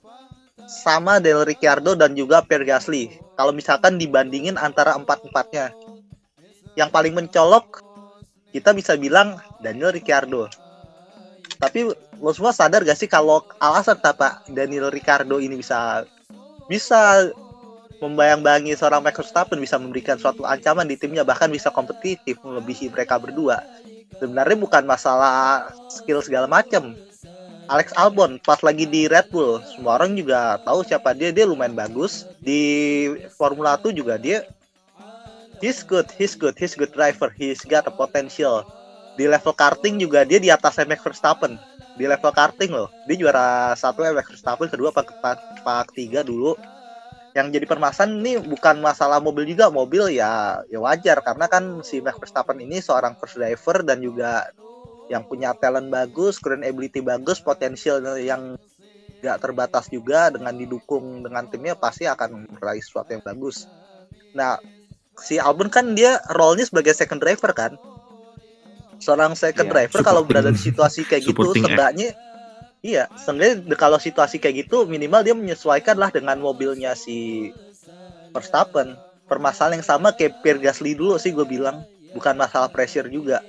sama 0.70 1.18
Del 1.18 1.42
Ricciardo 1.42 1.98
dan 1.98 2.14
juga 2.14 2.46
Pierre 2.46 2.62
Gasly. 2.62 3.10
Kalau 3.34 3.50
misalkan 3.50 3.98
dibandingin 3.98 4.54
antara 4.54 4.94
empat-empatnya, 4.94 5.74
yang 6.78 6.94
paling 6.94 7.10
mencolok 7.10 7.82
kita 8.54 8.70
bisa 8.70 8.94
bilang 8.94 9.42
Daniel 9.58 9.90
Ricciardo. 9.90 10.46
Tapi 11.56 11.88
lo 12.20 12.30
semua 12.36 12.52
sadar 12.52 12.84
gak 12.84 12.98
sih 12.98 13.08
kalau 13.08 13.40
alasan 13.56 13.96
kenapa 13.96 14.44
Daniel 14.52 14.92
Ricciardo 14.92 15.40
ini 15.40 15.56
bisa 15.56 16.04
bisa 16.68 17.32
membayang-bayangi 17.98 18.78
seorang 18.78 19.02
Max 19.02 19.18
Verstappen 19.18 19.58
bisa 19.58 19.74
memberikan 19.80 20.20
suatu 20.20 20.46
ancaman 20.46 20.86
di 20.86 20.94
timnya 20.94 21.26
bahkan 21.26 21.50
bisa 21.50 21.72
kompetitif 21.72 22.38
melebihi 22.44 22.92
mereka 22.92 23.18
berdua. 23.18 23.64
Sebenarnya 24.20 24.58
bukan 24.60 24.84
masalah 24.84 25.70
skill 25.90 26.22
segala 26.22 26.46
macam. 26.46 26.94
Alex 27.68 27.92
Albon 28.00 28.40
pas 28.40 28.60
lagi 28.64 28.88
di 28.88 29.04
Red 29.04 29.28
Bull, 29.28 29.60
semua 29.68 30.00
orang 30.00 30.16
juga 30.16 30.56
tahu 30.64 30.80
siapa 30.86 31.12
dia. 31.12 31.34
Dia 31.34 31.44
lumayan 31.44 31.76
bagus 31.76 32.24
di 32.40 33.04
Formula 33.36 33.76
1 33.76 33.92
juga 33.92 34.16
dia 34.16 34.40
he's 35.60 35.82
good, 35.82 36.10
he's 36.10 36.34
good, 36.34 36.54
he's 36.58 36.74
good 36.74 36.92
driver, 36.92 37.30
he's 37.34 37.62
got 37.62 37.86
a 37.86 37.90
potential. 37.90 38.66
Di 39.18 39.26
level 39.26 39.50
karting 39.50 39.98
juga 39.98 40.22
dia 40.22 40.38
di 40.38 40.46
atas 40.46 40.78
Max 40.87 41.02
Verstappen. 41.02 41.58
Di 41.98 42.06
level 42.06 42.30
karting 42.30 42.70
loh, 42.70 42.87
dia 43.10 43.18
juara 43.18 43.75
satu 43.75 44.06
Max 44.06 44.30
Verstappen, 44.30 44.70
kedua 44.70 44.94
pak 44.94 45.10
pak, 45.18 45.38
pak 45.66 45.90
tiga 45.90 46.22
dulu. 46.22 46.54
Yang 47.34 47.58
jadi 47.58 47.66
permasalahan 47.66 48.14
ini 48.22 48.32
bukan 48.38 48.78
masalah 48.78 49.18
mobil 49.18 49.42
juga, 49.50 49.75
mobil 49.75 50.14
ya 50.14 50.62
ya 50.70 50.78
wajar 50.78 51.18
karena 51.26 51.50
kan 51.50 51.82
si 51.82 51.98
Max 51.98 52.14
Verstappen 52.22 52.62
ini 52.62 52.78
seorang 52.78 53.18
first 53.18 53.34
driver 53.34 53.82
dan 53.82 53.98
juga 53.98 54.46
yang 55.10 55.26
punya 55.26 55.50
talent 55.58 55.90
bagus, 55.90 56.38
current 56.38 56.62
ability 56.62 57.02
bagus, 57.02 57.42
potensial 57.42 57.98
yang 58.22 58.54
gak 59.18 59.42
terbatas 59.42 59.90
juga 59.90 60.30
dengan 60.30 60.54
didukung 60.54 61.26
dengan 61.26 61.42
timnya 61.50 61.75
pasti 61.75 62.06
akan 62.06 62.46
meraih 62.54 62.78
sesuatu 62.78 63.18
yang 63.18 63.25
bagus. 63.25 63.66
Nah, 64.30 64.62
si 65.18 65.42
Albon 65.42 65.72
kan 65.72 65.98
dia 65.98 66.22
role-nya 66.30 66.70
sebagai 66.70 66.94
second 66.94 67.18
driver 67.18 67.50
kan. 67.50 67.75
Seorang 68.98 69.32
second 69.38 69.70
Iya, 69.70 69.72
driver 69.72 70.00
kalau 70.02 70.22
berada 70.26 70.50
di 70.50 70.58
situasi 70.58 71.06
kayak 71.06 71.22
gitu 71.22 71.40
act. 71.46 71.54
seenggaknya 71.54 72.08
iya, 72.82 73.06
seenggaknya 73.14 73.54
de- 73.62 73.78
kalau 73.78 73.98
situasi 73.98 74.42
kayak 74.42 74.66
gitu 74.66 74.86
minimal 74.90 75.22
dia 75.22 75.34
menyesuaikan 75.38 75.94
lah 75.94 76.10
dengan 76.10 76.38
mobilnya 76.38 76.98
si 76.98 77.50
Verstappen. 78.34 78.98
Permasalahan 79.28 79.78
yang 79.80 79.86
sama 79.86 80.10
kayak 80.16 80.40
Pierre 80.40 80.58
Gasly 80.58 80.96
dulu 80.96 81.20
sih 81.20 81.30
gue 81.36 81.44
bilang, 81.44 81.84
bukan 82.16 82.34
masalah 82.34 82.72
pressure 82.72 83.06
juga. 83.06 83.44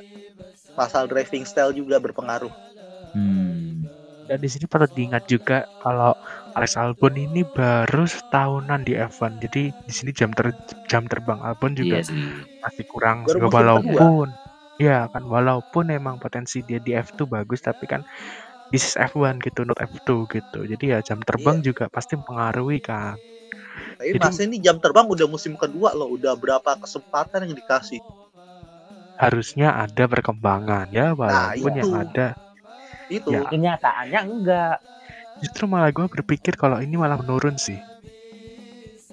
Masalah 0.75 1.07
driving 1.07 1.47
style 1.47 1.71
juga 1.71 1.97
berpengaruh. 2.03 2.51
Hmm. 3.15 3.87
Dan 4.29 4.37
di 4.37 4.49
sini 4.51 4.69
perlu 4.69 4.85
diingat 4.93 5.25
juga 5.25 5.65
kalau 5.81 6.13
Alex 6.53 6.77
Albon 6.77 7.17
ini 7.17 7.41
baru 7.41 8.05
setahunan 8.05 8.85
di 8.85 8.93
F1. 8.93 9.41
Jadi 9.41 9.73
di 9.73 9.93
sini 9.95 10.13
jam 10.13 10.29
ter 10.29 10.53
jam 10.85 11.09
terbang 11.09 11.41
Albon 11.41 11.73
juga 11.73 11.97
Iya 11.97 12.13
sih. 12.13 12.21
masih 12.61 12.85
kurang 12.85 13.25
Baru 13.25 13.49
walaupun 13.49 14.29
ya 14.79 15.11
kan 15.11 15.27
walaupun 15.27 15.91
emang 15.91 16.17
potensi 16.17 16.63
dia 16.63 16.79
di 16.79 16.95
F2 16.95 17.27
bagus 17.27 17.59
tapi 17.59 17.83
kan 17.83 18.01
this 18.71 18.85
is 18.85 18.95
F1 18.95 19.43
gitu 19.43 19.61
not 19.61 19.77
F2 19.77 20.07
gitu. 20.29 20.59
Jadi 20.63 20.85
ya 20.89 21.03
jam 21.03 21.19
terbang 21.19 21.59
juga 21.59 21.85
pasti 21.85 22.15
mempengaruhi 22.15 22.79
kan. 22.79 23.19
Tapi 23.99 24.15
Jadi- 24.15 24.23
masih 24.23 24.43
ini 24.47 24.57
jam 24.59 24.79
terbang 24.79 25.03
udah 25.05 25.27
musim 25.27 25.53
kedua 25.53 25.91
loh, 25.91 26.07
udah 26.09 26.33
berapa 26.33 26.79
kesempatan 26.79 27.43
yang 27.45 27.55
dikasih. 27.55 27.99
Harusnya 29.15 29.75
ada 29.75 30.07
perkembangan 30.07 30.87
ya 30.89 31.11
walaupun 31.11 31.71
itu. 31.75 31.79
yang 31.83 31.91
ada 31.93 32.27
Itu. 33.09 33.33
Ya. 33.33 33.43
Kenyataannya 33.43 34.19
enggak. 34.23 34.77
justru 35.39 35.65
malah 35.65 35.87
gue 35.89 36.03
berpikir 36.05 36.53
kalau 36.53 36.77
ini 36.77 36.93
malah 36.93 37.15
menurun 37.15 37.55
sih. 37.55 37.79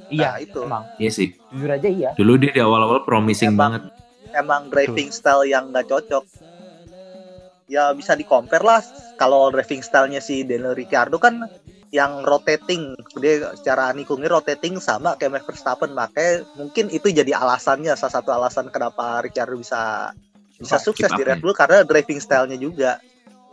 Nah, 0.06 0.10
Iya, 0.10 0.30
itu. 0.42 0.58
emang. 0.60 0.82
Iya 0.98 1.10
sih. 1.10 1.28
Jujur 1.54 1.70
aja 1.70 1.86
iya. 1.86 2.10
Dulu 2.14 2.34
dia 2.36 2.50
di 2.50 2.58
awal-awal 2.58 3.02
promising 3.02 3.54
Emang- 3.54 3.78
banget. 3.78 3.82
Emang 4.36 4.68
driving 4.68 5.08
style 5.08 5.48
yang 5.48 5.72
nggak 5.72 5.88
cocok. 5.88 6.24
Ya 7.66 7.90
bisa 7.96 8.14
di 8.14 8.22
compare 8.22 8.62
lah. 8.62 8.84
Kalau 9.18 9.50
driving 9.50 9.82
stylenya 9.82 10.22
si 10.22 10.46
Daniel 10.46 10.76
Ricciardo 10.76 11.18
kan 11.18 11.48
yang 11.94 12.22
rotating, 12.26 12.92
dia 13.18 13.56
secara 13.56 13.94
nikungnya 13.96 14.28
rotating 14.28 14.76
sama 14.82 15.16
kayak 15.16 15.40
Max 15.40 15.44
Verstappen, 15.48 15.94
makanya 15.96 16.44
mungkin 16.58 16.92
itu 16.92 17.08
jadi 17.08 17.32
alasannya 17.32 17.94
salah 17.94 18.14
satu 18.20 18.30
alasan 18.34 18.68
kenapa 18.68 19.24
Ricciardo 19.24 19.56
bisa 19.56 20.12
bisa 20.56 20.76
sukses 20.80 21.08
di. 21.12 21.22
Red 21.22 21.40
Bull 21.40 21.56
karena 21.56 21.84
driving 21.84 22.20
stylenya 22.20 22.58
juga. 22.60 23.00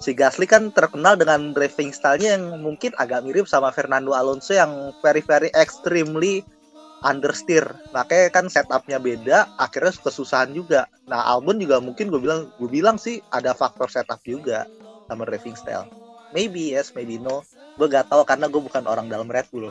Si 0.04 0.12
Gasly 0.12 0.50
kan 0.50 0.68
terkenal 0.76 1.16
dengan 1.16 1.56
driving 1.56 1.96
stylenya 1.96 2.36
yang 2.36 2.60
mungkin 2.60 2.92
agak 3.00 3.24
mirip 3.24 3.48
sama 3.48 3.72
Fernando 3.72 4.12
Alonso 4.12 4.52
yang 4.52 4.92
very 5.00 5.24
very 5.24 5.48
extremely 5.56 6.44
understeer. 7.04 7.68
Makanya 7.92 8.28
kan 8.32 8.46
setupnya 8.48 8.98
beda, 8.98 9.52
akhirnya 9.60 9.94
kesusahan 9.94 10.56
juga. 10.56 10.88
Nah 11.06 11.28
Albon 11.28 11.60
juga 11.60 11.84
mungkin 11.84 12.10
gue 12.10 12.22
bilang 12.24 12.50
gue 12.56 12.70
bilang 12.72 12.96
sih 12.98 13.20
ada 13.30 13.52
faktor 13.52 13.92
setup 13.92 14.24
juga 14.24 14.66
sama 15.06 15.28
driving 15.28 15.60
style. 15.60 15.92
Maybe 16.34 16.74
yes, 16.74 16.96
maybe 16.96 17.20
no. 17.20 17.44
Gue 17.78 17.92
gak 17.92 18.10
tahu 18.10 18.24
karena 18.26 18.48
gue 18.50 18.62
bukan 18.64 18.88
orang 18.88 19.12
dalam 19.12 19.28
Red 19.30 19.52
Bull. 19.52 19.70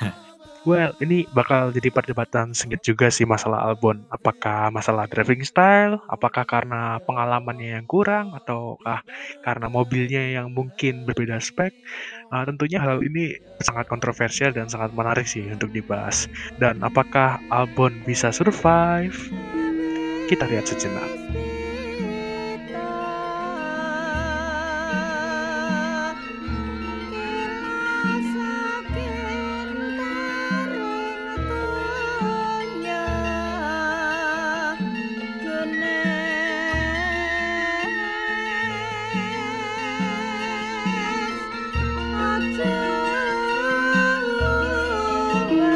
Well, 0.68 0.92
ini 1.00 1.24
bakal 1.32 1.72
jadi 1.72 1.88
perdebatan 1.88 2.52
sengit 2.52 2.84
juga 2.84 3.08
sih 3.08 3.24
masalah 3.24 3.64
Albon. 3.64 4.04
Apakah 4.12 4.68
masalah 4.68 5.08
driving 5.08 5.40
style, 5.40 5.96
apakah 6.04 6.44
karena 6.44 7.00
pengalamannya 7.08 7.80
yang 7.80 7.88
kurang, 7.88 8.36
ataukah 8.36 9.00
karena 9.40 9.72
mobilnya 9.72 10.20
yang 10.20 10.52
mungkin 10.52 11.08
berbeda 11.08 11.40
spek? 11.40 11.72
Uh, 12.28 12.44
tentunya 12.44 12.76
hal 12.76 13.00
ini 13.00 13.40
sangat 13.64 13.88
kontroversial 13.88 14.52
dan 14.52 14.68
sangat 14.68 14.92
menarik 14.92 15.24
sih 15.24 15.48
untuk 15.48 15.72
dibahas. 15.72 16.28
Dan 16.60 16.84
apakah 16.84 17.40
Albon 17.48 17.96
bisa 18.04 18.28
survive? 18.28 19.16
Kita 20.28 20.44
lihat 20.44 20.68
sejenak. 20.68 21.49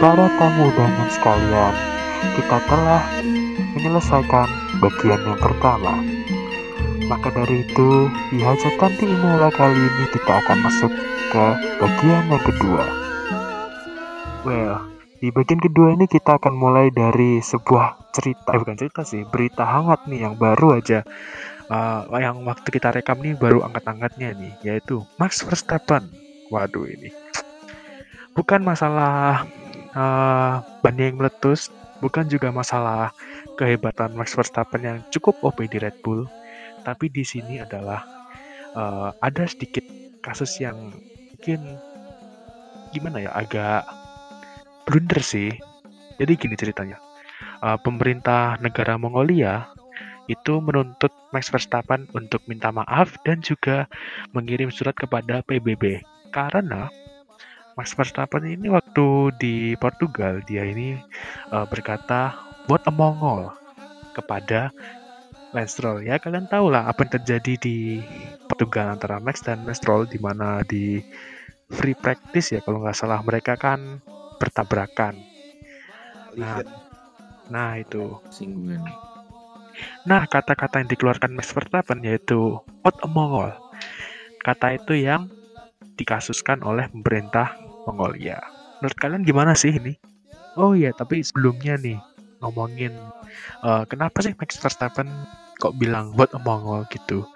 Para 0.04 0.28
tamu 0.36 0.68
undangan 0.68 1.08
sekalian, 1.16 1.74
kita 2.36 2.60
telah 2.68 3.00
menyelesaikan 3.72 4.44
bagian 4.76 5.16
yang 5.16 5.40
pertama. 5.40 5.96
Maka 7.08 7.32
dari 7.32 7.64
itu, 7.64 8.12
di 8.28 8.44
hajatan 8.44 8.92
di 9.00 9.08
Imola 9.08 9.48
kali 9.48 9.80
ini 9.80 10.04
kita 10.12 10.44
akan 10.44 10.58
masuk 10.60 10.92
ke 11.32 11.44
bagian 11.80 12.20
yang 12.28 12.44
kedua. 12.44 12.84
Well, 14.44 14.92
di 15.24 15.32
bagian 15.32 15.64
kedua 15.64 15.96
ini 15.96 16.04
kita 16.04 16.36
akan 16.36 16.52
mulai 16.52 16.92
dari 16.92 17.40
sebuah 17.40 18.12
cerita, 18.12 18.52
eh 18.52 18.60
bukan 18.60 18.76
cerita 18.76 19.08
sih, 19.08 19.24
berita 19.24 19.64
hangat 19.64 20.04
nih 20.04 20.28
yang 20.28 20.36
baru 20.36 20.84
aja. 20.84 21.00
eh, 21.72 22.00
yang 22.20 22.44
waktu 22.44 22.68
kita 22.68 22.92
rekam 22.92 23.24
nih 23.24 23.40
baru 23.40 23.64
angkat-angkatnya 23.64 24.36
nih, 24.36 24.52
yaitu 24.68 25.00
Max 25.16 25.40
Verstappen. 25.40 26.12
Waduh 26.52 26.92
ini. 26.92 27.08
Bukan 28.36 28.60
masalah 28.68 29.48
eh 29.94 30.54
bannya 30.82 31.04
yang 31.10 31.18
meletus, 31.22 31.70
bukan 32.02 32.26
juga 32.26 32.50
masalah 32.50 33.14
kehebatan 33.56 34.18
Max 34.18 34.34
Verstappen 34.34 34.82
yang 34.82 34.98
cukup 35.14 35.38
OP 35.46 35.64
di 35.70 35.78
Red 35.78 36.02
Bull, 36.02 36.26
tapi 36.82 37.08
di 37.08 37.22
sini 37.22 37.62
adalah 37.62 38.02
eh, 38.74 39.10
ada 39.22 39.44
sedikit 39.46 39.86
kasus 40.20 40.58
yang 40.58 40.92
mungkin 41.34 41.60
gimana 42.90 43.22
ya 43.22 43.30
agak 43.34 43.86
blunder 44.86 45.22
sih. 45.22 45.50
Jadi 46.14 46.38
gini 46.38 46.54
ceritanya, 46.54 46.98
Eh, 47.64 47.78
pemerintah 47.80 48.60
negara 48.60 49.00
Mongolia 49.00 49.72
itu 50.28 50.60
menuntut 50.60 51.08
Max 51.32 51.48
Verstappen 51.48 52.04
untuk 52.12 52.44
minta 52.44 52.68
maaf 52.68 53.16
dan 53.24 53.40
juga 53.40 53.88
mengirim 54.36 54.68
surat 54.68 54.92
kepada 54.92 55.40
PBB 55.44 56.04
karena 56.28 56.92
Max 57.74 57.94
Verstappen 57.98 58.46
ini 58.46 58.70
waktu 58.70 59.34
di 59.38 59.54
Portugal 59.78 60.42
dia 60.46 60.62
ini 60.62 60.94
eh, 61.50 61.66
berkata 61.66 62.34
what 62.70 62.86
a 62.86 62.92
Mongol 62.94 63.50
kepada 64.14 64.70
Lance 65.54 65.78
Stroll 65.78 66.02
ya 66.06 66.18
kalian 66.18 66.50
tahu 66.50 66.70
lah 66.70 66.86
apa 66.90 67.06
yang 67.06 67.12
terjadi 67.20 67.54
di 67.58 67.76
Portugal 68.46 68.94
antara 68.94 69.18
Max 69.18 69.42
dan 69.42 69.66
Lance 69.66 69.82
Stroll 69.82 70.06
di 70.06 70.18
mana 70.22 70.62
di 70.66 71.02
free 71.70 71.98
practice 71.98 72.54
ya 72.54 72.60
kalau 72.62 72.82
nggak 72.82 72.94
salah 72.94 73.22
mereka 73.22 73.58
kan 73.58 73.98
bertabrakan 74.38 75.18
nah, 76.34 76.62
nah 77.50 77.78
itu 77.78 78.18
Singgungan. 78.30 79.14
Nah, 80.06 80.22
kata-kata 80.30 80.78
yang 80.78 80.86
dikeluarkan 80.90 81.34
Max 81.34 81.50
Verstappen 81.50 81.98
yaitu 82.06 82.62
"What 82.86 82.94
a 83.02 83.08
Mongol". 83.10 83.50
Kata 84.38 84.78
itu 84.78 84.94
yang 84.94 85.26
dikasuskan 85.98 86.62
oleh 86.62 86.90
pemerintah 86.90 87.54
Mongolia. 87.86 88.40
Menurut 88.80 88.98
kalian 88.98 89.22
gimana 89.24 89.52
sih 89.56 89.72
ini? 89.72 89.96
Oh 90.54 90.72
iya, 90.76 90.94
tapi 90.94 91.24
sebelumnya 91.24 91.74
nih, 91.80 91.98
ngomongin 92.44 92.94
eh, 93.64 93.84
kenapa 93.88 94.22
sih 94.22 94.36
Max 94.36 94.60
Verstappen 94.60 95.08
kok 95.58 95.74
bilang 95.78 96.12
a 96.14 96.38
Mongol 96.42 96.84
gitu. 96.90 97.26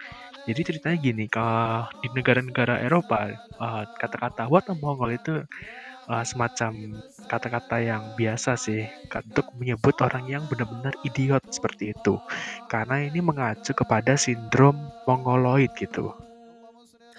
Jadi 0.48 0.60
ceritanya 0.64 0.96
gini, 0.96 1.24
kalau 1.28 1.84
di 2.00 2.08
negara-negara 2.12 2.80
Eropa 2.84 3.32
eh, 3.32 3.84
kata-kata 3.98 4.46
what 4.46 4.68
a 4.70 4.76
Mongol 4.76 5.16
itu 5.16 5.42
eh, 6.08 6.24
semacam 6.24 7.00
kata-kata 7.28 7.76
yang 7.84 8.02
biasa 8.16 8.56
sih 8.56 8.88
untuk 9.12 9.52
menyebut 9.60 9.94
orang 10.00 10.24
yang 10.26 10.42
benar-benar 10.48 10.96
idiot 11.04 11.44
seperti 11.52 11.92
itu. 11.92 12.16
Karena 12.66 13.04
ini 13.04 13.20
mengacu 13.20 13.76
kepada 13.76 14.16
sindrom 14.16 14.76
mongoloid 15.04 15.70
gitu. 15.76 16.16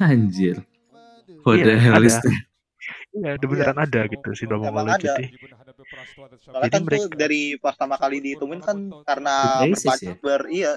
Anjir. 0.02 0.66
What 1.46 1.62
the 1.64 1.78
hell 1.78 2.04
is 2.04 2.18
ada. 2.18 2.26
that? 2.26 2.49
Iya, 3.20 3.32
ada 3.36 3.46
beneran 3.46 3.78
ada 3.78 4.02
gitu 4.06 4.30
sindrom 4.34 4.62
Emang 4.62 4.86
mongoloid. 4.86 5.00
ada. 5.02 5.14
Jadi 5.18 5.28
Soalnya 6.40 6.62
Jadi 6.62 6.70
kan 6.70 6.80
tuh 6.80 6.86
mereka- 6.86 7.18
dari 7.18 7.42
pertama 7.56 7.96
kali 7.96 8.18
ditemuin 8.22 8.62
kan 8.62 8.78
karena 9.04 9.36
Bit 9.62 9.72
racist 9.74 9.86
berpa- 9.86 10.00
ya? 10.02 10.14
ber 10.18 10.42
iya 10.50 10.72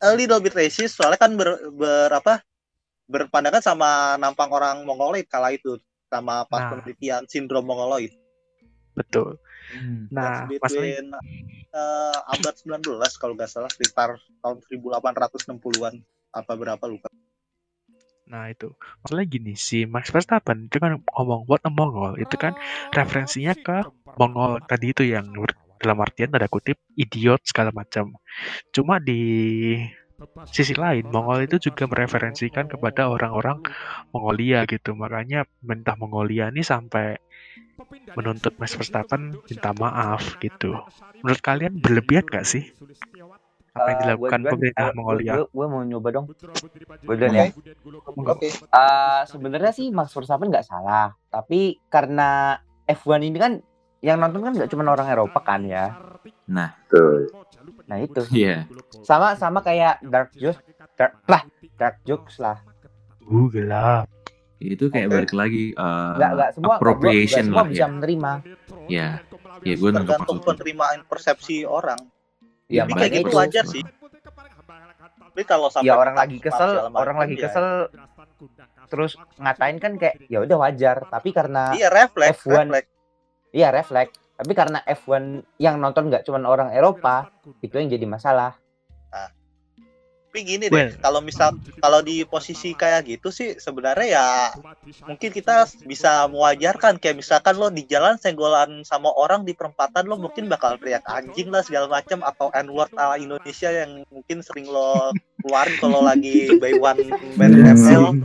a 0.00 0.10
little 0.12 0.38
bit 0.38 0.52
racist 0.52 0.94
soalnya 0.94 1.16
kan 1.16 1.32
ber, 1.32 1.48
ber 1.70 2.10
apa 2.10 2.40
berpandangan 3.04 3.62
sama 3.62 3.90
nampang 4.16 4.48
orang 4.48 4.82
Mongoloid 4.82 5.26
kala 5.26 5.50
itu 5.50 5.76
sama 6.04 6.44
pas 6.44 6.60
Nah. 6.62 6.70
penelitian 6.72 7.22
sindrom 7.26 7.62
Mongoloid. 7.62 8.12
betul. 8.92 9.40
Hmm. 9.70 10.04
Nah, 10.10 10.44
between 10.46 11.16
eh, 11.70 12.18
abad 12.28 12.54
19 12.54 12.84
kalau 13.16 13.32
nggak 13.32 13.48
salah 13.48 13.68
sekitar 13.68 14.12
tahun 14.38 14.60
1860-an 14.62 15.94
apa 16.30 16.52
berapa 16.54 16.84
lupa. 16.84 17.08
Nah 18.32 18.48
itu 18.48 18.72
masalahnya 19.04 19.28
gini 19.28 19.52
si 19.60 19.84
Max 19.84 20.08
Verstappen 20.08 20.72
itu 20.72 20.80
kan 20.80 20.96
ngomong 21.04 21.44
what 21.44 21.60
a 21.68 21.70
Mongol 21.70 22.16
itu 22.16 22.40
kan 22.40 22.56
referensinya 22.88 23.52
ke 23.52 23.84
Mongol 24.16 24.64
tadi 24.64 24.96
itu 24.96 25.04
yang 25.04 25.28
dalam 25.76 25.98
artian 26.00 26.32
tanda 26.32 26.48
kutip 26.48 26.80
idiot 26.96 27.44
segala 27.44 27.74
macam. 27.76 28.16
Cuma 28.72 28.96
di 28.96 29.20
sisi 30.48 30.72
lain 30.72 31.12
Mongol 31.12 31.44
itu 31.44 31.58
juga 31.68 31.84
mereferensikan 31.84 32.72
kepada 32.72 33.12
orang-orang 33.12 33.60
Mongolia 34.14 34.64
gitu. 34.64 34.96
Makanya 34.96 35.44
pemerintah 35.60 35.94
Mongolia 36.00 36.48
ini 36.48 36.64
sampai 36.64 37.18
menuntut 38.14 38.54
Max 38.62 38.78
Verstappen 38.78 39.34
minta 39.50 39.70
maaf 39.74 40.38
gitu. 40.38 40.78
Menurut 41.20 41.42
kalian 41.42 41.82
berlebihan 41.82 42.24
nggak 42.30 42.46
sih 42.46 42.70
apa 43.72 43.88
yang 43.88 43.96
Eh, 43.96 44.02
dilakukan 44.04 44.40
pemerintah 44.44 44.86
Mongolia? 44.92 45.32
Gue 45.46 45.66
mau 45.66 45.80
nyoba 45.80 46.08
dong. 46.10 46.26
Gue 46.28 47.14
duluan 47.16 47.32
ya. 47.32 47.44
Oke. 48.22 48.48
Eh, 48.52 49.20
sebenarnya 49.26 49.72
sih 49.72 49.88
Max 49.88 50.12
Verstappen 50.12 50.46
nggak 50.46 50.66
salah, 50.66 51.16
tapi 51.26 51.80
karena 51.88 52.60
F1 52.84 53.22
ini 53.22 53.38
kan 53.38 53.52
yang 53.98 54.18
nonton 54.18 54.42
kan 54.42 54.52
nggak 54.52 54.68
cuma 54.68 54.84
orang 54.86 55.08
Eropa 55.08 55.40
kan 55.40 55.64
ya. 55.64 55.96
Nah, 56.44 56.76
Betul. 56.84 57.32
Nah 57.82 57.96
itu 57.98 58.20
iya. 58.30 58.68
sama 59.00 59.32
sama 59.34 59.60
kayak 59.60 60.04
Dark 60.04 60.34
Jokes, 60.34 60.60
Dark 60.92 61.16
lah, 61.24 61.42
Dark 61.74 61.96
Jokes 62.04 62.36
lah. 62.36 62.60
Uh, 63.22 63.48
gelap. 63.48 64.04
Itu 64.58 64.90
kayak 64.90 65.08
Oke. 65.08 65.14
balik 65.16 65.32
lagi 65.32 65.64
uh, 65.72 66.14
Nggak 66.14 66.30
nggak 66.30 66.50
semua 66.52 66.66
nggak- 66.68 66.78
appropriation 66.78 67.42
nggak 67.42 67.48
semua 67.48 67.56
lah 67.56 67.66
bisa 67.66 67.80
ya. 67.80 67.88
menerima. 67.88 68.32
Ya, 68.84 69.08
ya 69.62 69.74
gue 69.74 69.90
nangkep 69.90 70.10
Tergantung 70.12 70.38
penerimaan 70.44 70.98
persepsi 71.06 71.64
orang. 71.64 71.98
Ya, 72.66 72.82
Tapi 72.82 72.92
kayak 72.92 73.02
makanya 73.02 73.18
gitu 73.18 73.28
itu. 73.28 73.38
wajar 73.38 73.64
sih. 73.66 73.82
Tapi 75.22 75.42
kalau 75.44 75.68
sampai 75.68 75.88
Ya 75.88 75.96
orang 75.96 76.12
lagi 76.14 76.36
kesel, 76.38 76.70
orang 76.88 77.16
lagi 77.16 77.34
ya. 77.34 77.48
kesel 77.48 77.66
terus 78.86 79.12
ngatain 79.36 79.80
kan 79.80 79.96
kayak 79.96 80.20
ya 80.28 80.38
udah 80.38 80.56
wajar, 80.60 81.08
tapi 81.08 81.32
karena 81.32 81.72
Iya 81.72 81.88
refleks, 81.88 82.44
F1. 82.44 82.68
refleks. 82.68 82.88
iya 83.50 83.68
refleks, 83.70 84.12
tapi 84.36 84.52
karena 84.52 84.78
F1 84.84 85.24
yang 85.56 85.80
nonton 85.80 86.06
nggak 86.06 86.22
cuma 86.22 86.44
orang 86.44 86.68
Eropa, 86.70 87.32
itu 87.58 87.72
yang 87.72 87.88
jadi 87.88 88.04
masalah. 88.04 88.60
Tapi 90.32 90.48
gini 90.48 90.72
Well. 90.72 90.88
deh, 90.88 90.96
kalau 90.96 91.20
misal 91.20 91.52
kalau 91.84 92.00
di 92.00 92.24
posisi 92.24 92.72
kayak 92.72 93.04
gitu 93.04 93.28
sih 93.28 93.60
sebenarnya 93.60 94.16
ya 94.16 94.26
mungkin 95.04 95.28
kita 95.28 95.68
bisa 95.84 96.24
mewajarkan 96.24 96.96
kayak 96.96 97.20
misalkan 97.20 97.60
lo 97.60 97.68
di 97.68 97.84
jalan 97.84 98.16
senggolan 98.16 98.80
sama 98.80 99.12
orang 99.12 99.44
di 99.44 99.52
perempatan 99.52 100.08
lo 100.08 100.16
mungkin 100.16 100.48
bakal 100.48 100.80
teriak 100.80 101.04
anjing 101.04 101.52
lah 101.52 101.60
segala 101.60 101.84
macam 101.84 102.24
atau 102.24 102.48
n 102.56 102.72
word 102.72 102.88
ala 102.96 103.20
Indonesia 103.20 103.76
yang 103.76 104.08
mungkin 104.08 104.40
sering 104.40 104.72
lo 104.72 105.12
keluarin 105.44 105.76
kalau 105.76 106.00
lagi 106.00 106.48
by 106.56 106.80
one 106.80 107.12
man 107.36 107.52
ML. 107.52 108.16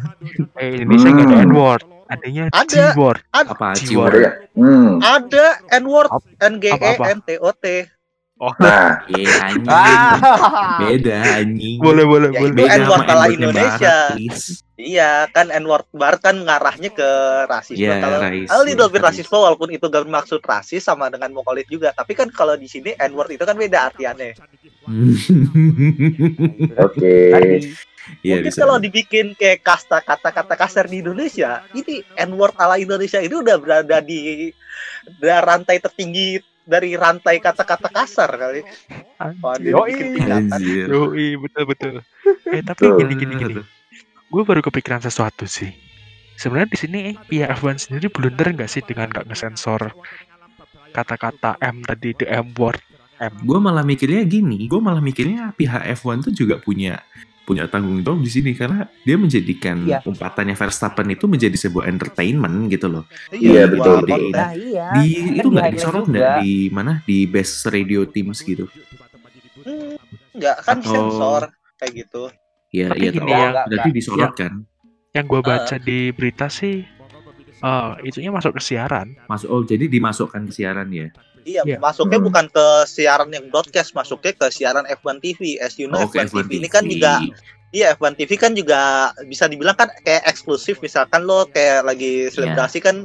Eh, 0.64 0.88
Indonesia 0.88 1.12
nggak 1.12 1.28
ada 1.28 1.36
Hmm. 1.36 1.48
N-word, 1.52 1.82
adanya 2.08 2.44
Ada. 2.56 2.96
G-word. 2.96 3.20
Apa? 3.36 3.76
Ada 3.76 4.16
ya? 4.16 4.32
Hmm. 4.56 5.04
Ada 5.04 5.46
n 5.76 5.84
word 5.92 6.08
N 6.40 6.54
G 6.64 6.72
E? 6.72 6.92
N 7.04 7.20
T 7.20 7.36
O 7.44 7.52
T. 7.52 7.97
Oh, 8.38 8.54
Nah, 8.62 9.02
Iya 9.10 9.34
anjing. 9.50 9.66
Ah. 9.66 10.78
Beda 10.78 11.42
anjing. 11.42 11.82
boleh 11.82 12.06
boleh 12.06 12.30
Ya, 12.30 12.38
boleh. 12.38 12.54
itu 12.54 12.62
Beda 12.62 12.78
N-word 12.78 13.04
sama 13.04 13.26
Indonesia. 13.28 13.96
Barat. 14.14 14.66
Iya 14.78 15.26
kan 15.34 15.50
n 15.50 15.66
word 15.66 15.90
bar 15.90 16.22
kan 16.22 16.38
ngarahnya 16.38 16.94
ke 16.94 17.10
rasisme. 17.50 17.82
Iya, 17.82 17.98
kalau 17.98 18.22
rais- 18.22 18.46
a 18.46 18.62
little 18.62 18.94
bit 18.94 19.02
rasis. 19.02 19.26
rasisme 19.26 19.34
walaupun 19.36 19.74
itu 19.74 19.82
gak 19.84 20.06
bermaksud 20.06 20.38
rasis 20.46 20.86
sama 20.86 21.10
dengan 21.10 21.34
Mongolit 21.34 21.66
juga. 21.66 21.90
Tapi 21.92 22.14
kan 22.14 22.30
kalau 22.30 22.54
di 22.54 22.70
sini 22.70 22.94
n 22.94 23.12
word 23.12 23.34
itu 23.34 23.42
kan 23.42 23.58
beda 23.58 23.90
artiannya. 23.90 24.38
oke. 26.78 27.16
Tadi 27.34 27.58
Iya 28.24 28.40
Mungkin 28.40 28.48
bisa. 28.48 28.64
kalau 28.64 28.80
dibikin 28.80 29.36
kayak 29.36 29.60
kasta 29.60 30.00
kata-kata 30.00 30.56
kasar 30.56 30.88
di 30.88 31.04
Indonesia, 31.04 31.60
ini 31.76 32.00
N-word 32.16 32.56
ala 32.56 32.80
Indonesia 32.80 33.20
ini 33.20 33.36
udah 33.36 33.60
berada 33.60 34.00
di 34.00 34.48
rantai 35.20 35.84
tertinggi 35.84 36.40
dari 36.68 37.00
rantai 37.00 37.40
kata-kata 37.40 37.88
kasar 37.88 38.30
kali. 38.36 38.62
Dia 39.64 39.72
Yoi. 40.92 41.40
betul 41.40 41.64
betul. 41.64 41.94
Eh 42.56 42.64
tapi 42.64 42.88
gini 42.96 43.14
gini 43.16 43.34
gini. 43.40 43.54
Gue 44.28 44.44
baru 44.44 44.60
kepikiran 44.60 45.00
sesuatu 45.00 45.48
sih. 45.48 45.72
Sebenarnya 46.36 46.70
di 46.70 46.78
sini 46.78 47.00
pihak 47.16 47.60
F1 47.60 47.88
sendiri 47.88 48.08
blunder 48.12 48.54
nggak 48.54 48.70
sih 48.70 48.84
dengan 48.86 49.10
nggak 49.10 49.26
ngesensor 49.32 49.96
kata-kata 50.96 51.60
M 51.62 51.84
tadi 51.86 52.14
the 52.18 52.28
M 52.30 52.54
word 52.56 52.80
M. 53.18 53.34
Gue 53.46 53.58
malah 53.58 53.82
mikirnya 53.82 54.22
gini, 54.26 54.70
gue 54.70 54.78
malah 54.78 55.02
mikirnya 55.02 55.54
pihak 55.58 55.86
F1 55.98 56.30
tuh 56.30 56.34
juga 56.34 56.62
punya 56.62 57.02
punya 57.48 57.64
tanggung 57.72 58.04
jawab 58.04 58.20
di 58.20 58.28
sini 58.28 58.52
karena 58.52 58.84
dia 59.08 59.16
menjadikan 59.16 59.88
Iya. 59.88 60.04
umpatannya 60.04 60.52
Verstappen 60.52 61.08
itu 61.08 61.32
menjadi 61.32 61.56
sebuah 61.56 61.88
entertainment 61.88 62.68
gitu 62.68 62.92
loh. 62.92 63.04
Iya, 63.32 63.72
betul, 63.72 63.80
buat 63.80 64.04
betul. 64.04 64.12
konten. 64.12 64.36
Nah 64.36 64.52
iya. 64.52 64.88
di 65.00 65.08
kan 65.16 65.32
itu 65.32 65.48
nggak 65.48 65.64
highlight 65.64 65.76
disorot 65.80 66.06
nggak 66.12 66.32
di 66.44 66.52
mana 66.68 66.92
di 67.08 67.18
best 67.24 67.64
radio 67.72 68.04
teams 68.04 68.44
gitu? 68.44 68.68
Hmm, 69.64 69.96
enggak 70.36 70.56
kan 70.62 70.78
Atau- 70.84 70.92
sensor 70.92 71.42
kayak 71.80 71.94
gitu. 71.96 72.24
Ya, 72.68 72.92
Tapi 72.92 73.00
ya 73.00 73.10
ya, 73.10 73.22
Nggak, 73.24 73.66
berarti 73.66 73.80
nggak. 73.80 73.96
disorot 73.96 74.34
kan? 74.36 74.54
Yang 75.16 75.26
gue 75.26 75.42
baca 75.42 75.76
di 75.80 76.00
berita 76.12 76.46
sih, 76.52 76.76
eh 77.58 77.92
itunya 78.04 78.30
masuk 78.30 78.60
ke 78.60 78.62
siaran. 78.62 79.16
Masuk 79.26 79.48
oh 79.48 79.64
jadi 79.64 79.88
dimasukkan 79.88 80.44
ke 80.46 80.54
siaran 80.54 80.92
ya? 80.92 81.08
Iya, 81.48 81.62
Iya. 81.64 81.78
masuknya 81.80 82.20
Hmm. 82.20 82.28
bukan 82.28 82.46
ke 82.52 82.66
siaran 82.84 83.32
yang 83.32 83.48
broadcast, 83.48 83.96
masuknya 83.96 84.36
ke 84.36 84.46
siaran 84.52 84.84
F1 84.84 85.24
TV. 85.24 85.56
As 85.64 85.80
you 85.80 85.88
know, 85.88 86.04
Oh, 86.04 86.12
ke 86.12 86.20
F1 86.20 86.44
F1 86.44 86.52
TV 86.52 86.52
ini 86.60 86.68
kan 86.68 86.84
juga 86.84 87.24
Iya 87.68 88.00
F1 88.00 88.16
TV 88.16 88.32
kan 88.40 88.56
juga 88.56 88.80
bisa 89.28 89.44
dibilang 89.44 89.76
kan 89.76 89.92
kayak 90.00 90.24
eksklusif 90.24 90.80
misalkan 90.80 91.28
lo 91.28 91.52
kayak 91.52 91.84
lagi 91.84 92.32
selebrasi 92.32 92.80
kan 92.80 93.04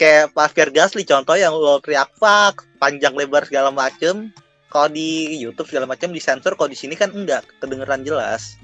kayak 0.00 0.32
Pak 0.32 0.56
Pierre 0.56 0.72
Gasly 0.72 1.04
contoh 1.04 1.36
yang 1.36 1.52
lo 1.52 1.76
teriak 1.76 2.08
fuck 2.16 2.64
panjang 2.80 3.12
lebar 3.12 3.44
segala 3.44 3.68
macem 3.68 4.32
kalau 4.72 4.88
di 4.88 5.36
YouTube 5.36 5.68
segala 5.68 5.84
macam 5.84 6.08
disensor 6.08 6.56
kalau 6.56 6.72
di 6.72 6.78
sini 6.80 6.96
kan 6.96 7.12
enggak 7.12 7.44
kedengeran 7.60 8.00
jelas 8.00 8.56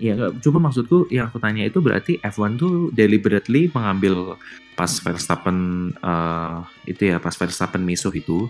Iya, 0.00 0.12
nggak. 0.16 0.30
cuma 0.40 0.58
maksudku 0.64 1.12
yang 1.12 1.28
aku 1.28 1.36
tanya 1.36 1.68
itu 1.68 1.78
berarti 1.84 2.16
F1 2.24 2.56
tuh 2.56 2.88
deliberately 2.96 3.68
mengambil 3.68 4.40
pas 4.72 4.88
Verstappen 4.88 5.92
eh, 5.92 6.56
itu 6.88 7.12
ya 7.12 7.20
pas 7.20 7.36
Verstappen 7.36 7.84
misuh 7.84 8.10
itu 8.16 8.48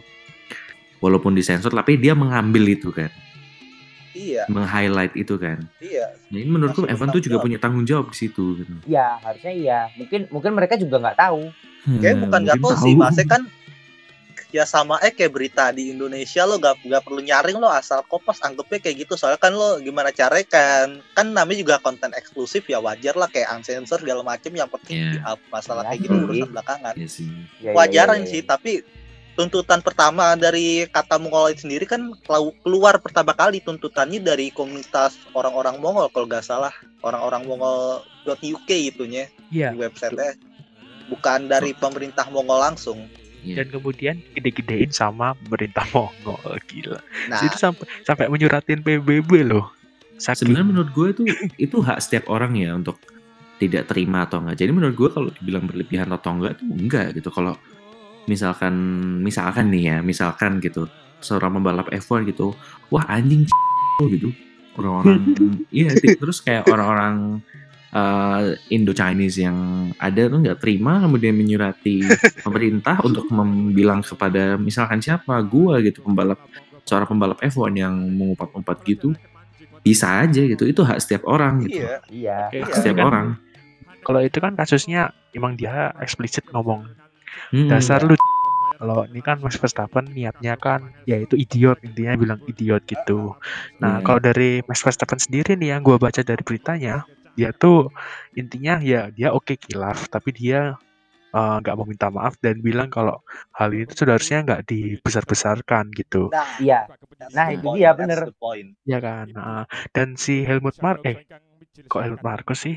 walaupun 1.03 1.35
disensor 1.35 1.75
tapi 1.75 1.99
dia 1.99 2.15
mengambil 2.15 2.71
itu 2.71 2.95
kan, 2.95 3.11
iya 4.15 4.47
meng-highlight 4.47 5.19
itu 5.19 5.35
kan. 5.35 5.59
iya 5.83 6.07
Jadi 6.31 6.47
menurutku 6.47 6.87
Masih 6.87 6.95
F1 7.03 7.19
tuh 7.19 7.23
juga 7.27 7.43
punya 7.43 7.59
tanggung 7.59 7.83
jawab 7.83 8.15
di 8.15 8.17
situ 8.23 8.63
gitu. 8.63 8.71
Iya, 8.87 9.19
harusnya 9.19 9.51
iya. 9.51 9.81
Mungkin 9.99 10.31
mungkin 10.31 10.55
mereka 10.55 10.79
juga 10.79 11.03
nggak 11.03 11.19
tahu. 11.19 11.51
kayak 11.99 12.15
Hmm, 12.15 12.23
bukan 12.29 12.41
nggak 12.47 12.57
mungkin 12.61 12.77
tahu 12.77 12.85
sih 12.87 12.95
masnya 12.95 13.25
kan 13.27 13.43
ya 14.51 14.65
sama 14.65 14.99
eh 14.99 15.11
kayak 15.11 15.31
berita 15.31 15.71
di 15.71 15.91
Indonesia 15.91 16.43
lo 16.43 16.59
gak, 16.59 16.83
gak 16.83 17.03
perlu 17.03 17.23
nyaring 17.23 17.57
lo 17.57 17.71
asal 17.71 18.03
kopas 18.05 18.43
anggapnya 18.43 18.83
kayak 18.83 19.07
gitu 19.07 19.15
soalnya 19.15 19.39
kan 19.39 19.55
lo 19.55 19.79
gimana 19.79 20.11
caranya 20.11 20.47
kan 20.47 20.87
kan 21.13 21.27
namanya 21.31 21.59
juga 21.59 21.77
konten 21.79 22.11
eksklusif 22.13 22.67
ya 22.67 22.79
wajar 22.79 23.15
lah 23.15 23.27
kayak 23.27 23.47
unsensor 23.53 23.99
segala 23.99 24.21
macem 24.21 24.51
yang 24.51 24.67
penting 24.67 24.99
Iya. 25.01 25.11
di 25.11 25.19
up 25.23 25.41
masalah 25.49 25.87
Ya, 25.87 25.89
kayak 25.89 26.01
gitu 26.03 26.15
sih. 26.15 26.25
urusan 26.27 26.51
belakangan 26.51 26.95
Iya 26.95 27.09
sih. 27.09 27.29
Ya, 27.59 27.71
ya, 27.71 27.73
wajaran 27.73 28.21
ya, 28.21 28.25
ya, 28.27 28.31
sih 28.31 28.41
ya. 28.43 28.49
tapi 28.49 28.73
tuntutan 29.31 29.81
pertama 29.81 30.35
dari 30.35 30.85
kata 30.87 31.17
Mongoloid 31.17 31.57
sendiri 31.57 31.87
kan 31.87 32.11
keluar 32.61 32.99
pertama 32.99 33.33
kali 33.33 33.63
tuntutannya 33.63 34.19
dari 34.19 34.51
komunitas 34.51 35.15
orang-orang 35.33 35.79
Mongol 35.79 36.11
kalau 36.11 36.27
nggak 36.27 36.43
salah 36.43 36.75
orang-orang 37.01 37.47
Mongol.uk 37.47 38.69
itunya 38.69 39.31
Iya. 39.49 39.71
di 39.73 39.79
website 39.79 40.19
bukan 41.07 41.47
dari 41.47 41.71
pemerintah 41.73 42.27
Mongol 42.29 42.61
langsung 42.61 43.07
Iya. 43.40 43.64
dan 43.64 43.66
kemudian 43.72 44.16
gede-gedein 44.37 44.92
sama 44.92 45.33
pemerintah 45.33 45.85
Mongol 45.96 46.61
gila. 46.68 47.00
Nah, 47.33 47.40
Itu 47.40 47.57
sampai 47.57 47.85
sampai 48.05 48.29
menyuratin 48.29 48.85
PBB 48.85 49.48
loh. 49.48 49.72
Saking 50.20 50.53
sebenarnya 50.53 50.68
menurut 50.68 50.90
gue 50.92 51.07
itu 51.16 51.22
itu 51.57 51.76
hak 51.81 51.98
setiap 52.05 52.29
orang 52.29 52.53
ya 52.53 52.76
untuk 52.76 53.00
tidak 53.57 53.88
terima 53.88 54.29
atau 54.29 54.44
enggak. 54.44 54.61
Jadi 54.61 54.70
menurut 54.72 54.96
gue 54.96 55.09
kalau 55.09 55.31
dibilang 55.33 55.64
berlebihan 55.64 56.09
atau 56.12 56.31
enggak 56.37 56.61
itu 56.61 56.64
enggak 56.68 57.07
gitu. 57.16 57.29
Kalau 57.33 57.57
misalkan 58.29 58.74
misalkan 59.24 59.72
nih 59.72 59.83
ya, 59.88 59.96
misalkan 60.05 60.61
gitu 60.61 60.88
seorang 61.20 61.61
pembalap 61.61 61.88
F1 61.92 62.29
gitu, 62.29 62.53
wah 62.92 63.05
anjing 63.09 63.48
gitu. 64.05 64.33
Orang-orang 64.76 65.24
iya 65.74 65.92
terus 65.96 66.40
kayak 66.40 66.68
orang-orang 66.68 67.44
uh, 67.92 68.55
Indo 68.68 68.92
Chinese 68.92 69.40
yang 69.40 69.57
ada 69.96 70.26
tuh 70.26 70.38
nggak 70.40 70.59
terima 70.59 71.03
kemudian 71.03 71.35
menyurati 71.35 72.03
pemerintah 72.46 73.03
untuk 73.03 73.26
membilang 73.31 74.00
kepada 74.00 74.55
misalkan 74.57 74.98
siapa 74.98 75.38
gua 75.42 75.79
gitu 75.81 76.03
pembalap 76.03 76.38
seorang 76.83 77.07
pembalap 77.07 77.38
F1 77.38 77.70
yang 77.76 77.94
mengumpat-umpat 77.94 78.83
gitu 78.83 79.14
bisa 79.81 80.20
aja 80.20 80.42
gitu 80.44 80.68
itu 80.68 80.83
hak 80.85 81.00
setiap 81.00 81.24
orang 81.24 81.64
gitu 81.64 81.81
iya. 81.81 81.96
Iya. 82.12 82.38
Oke, 82.53 82.59
hak 82.61 82.68
Iya, 82.68 82.76
setiap 82.76 82.96
kan 82.96 83.07
orang 83.07 83.26
Kalau 84.00 84.20
itu 84.24 84.38
kan 84.40 84.53
kasusnya 84.57 85.03
emang 85.33 85.55
dia 85.55 85.92
eksplisit 86.00 86.44
ngomong 86.50 86.88
Hmm, 87.50 87.70
dasar 87.70 88.03
lu 88.03 88.18
kalau 88.81 89.07
ini 89.07 89.20
kan 89.20 89.38
Max 89.38 89.55
Verstappen 89.55 90.09
niatnya 90.11 90.57
kan 90.57 90.90
ya 91.05 91.14
itu 91.14 91.37
idiot 91.37 91.79
intinya 91.85 92.16
bilang 92.16 92.40
idiot 92.44 92.83
gitu 92.87 93.38
nah 93.79 94.00
Iya. 94.00 94.05
kalau 94.05 94.20
dari 94.20 94.50
Max 94.66 94.83
Verstappen 94.83 95.20
sendiri 95.20 95.55
nih 95.55 95.76
yang 95.76 95.83
gua 95.83 95.96
baca 95.96 96.20
dari 96.20 96.40
beritanya 96.42 97.07
dia 97.33 97.51
tuh 97.53 97.88
intinya 98.33 98.79
ya 98.81 99.09
dia 99.09 99.31
oke 99.31 99.55
kilaf 99.57 100.07
tapi 100.07 100.31
dia 100.31 100.75
eh, 101.31 101.57
nggak 101.62 101.75
mau 101.75 101.87
minta 101.87 102.11
maaf 102.11 102.35
dan 102.38 102.59
bilang 102.59 102.90
kalau 102.90 103.23
hal 103.53 103.71
itu 103.71 103.95
seharusnya 103.95 104.43
nggak 104.43 104.62
dibesar-besarkan 104.66 105.95
gitu 105.95 106.29
Nah, 106.29 106.47
Iya. 106.59 106.81
that's 107.16 107.33
Nah, 107.33 107.47
itu 107.51 107.62
point, 107.62 107.77
dia, 107.77 107.90
bener. 107.95 108.21
point. 108.35 108.69
ya 108.85 108.99
kan 108.99 109.27
Nah, 109.31 109.62
dan 109.90 110.14
si 110.14 110.43
Helmut 110.43 110.75
Mark 110.79 111.01
eh 111.03 111.23
kok 111.87 112.01
Helmut 112.01 112.21
Marko 112.21 112.53
sih 112.53 112.77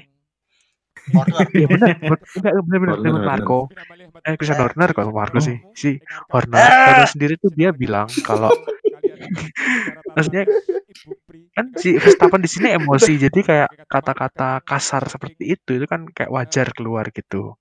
Horner. 1.04 1.44
Iya 1.52 1.68
benar, 1.68 2.00
benar 2.00 2.22
benar 2.64 2.80
benar 2.80 2.96
Helmut. 2.96 3.24
Marko. 3.26 3.60
Eh 4.24 4.34
Christian 4.40 4.62
Horner 4.62 4.90
kok 4.94 5.04
Marko 5.12 5.38
Oh. 5.38 5.44
sih. 5.44 5.58
Si 5.74 5.90
Horner, 6.32 6.64
Horner 6.64 7.10
sendiri 7.10 7.36
tuh 7.36 7.52
dia 7.52 7.76
bilang 7.76 8.08
kalau 8.24 8.48
maksudnya 10.16 10.44
kan 11.54 11.66
si 11.78 11.98
Verstappen 11.98 12.42
di 12.42 12.50
sini 12.50 12.70
emosi 12.74 13.12
jadi 13.18 13.40
kayak 13.40 13.70
kata-kata 13.90 14.62
kasar 14.62 15.06
seperti 15.10 15.58
itu 15.58 15.82
itu 15.82 15.86
kan 15.86 16.06
kayak 16.10 16.30
wajar 16.30 16.68
keluar 16.74 17.10
gitu. 17.10 17.58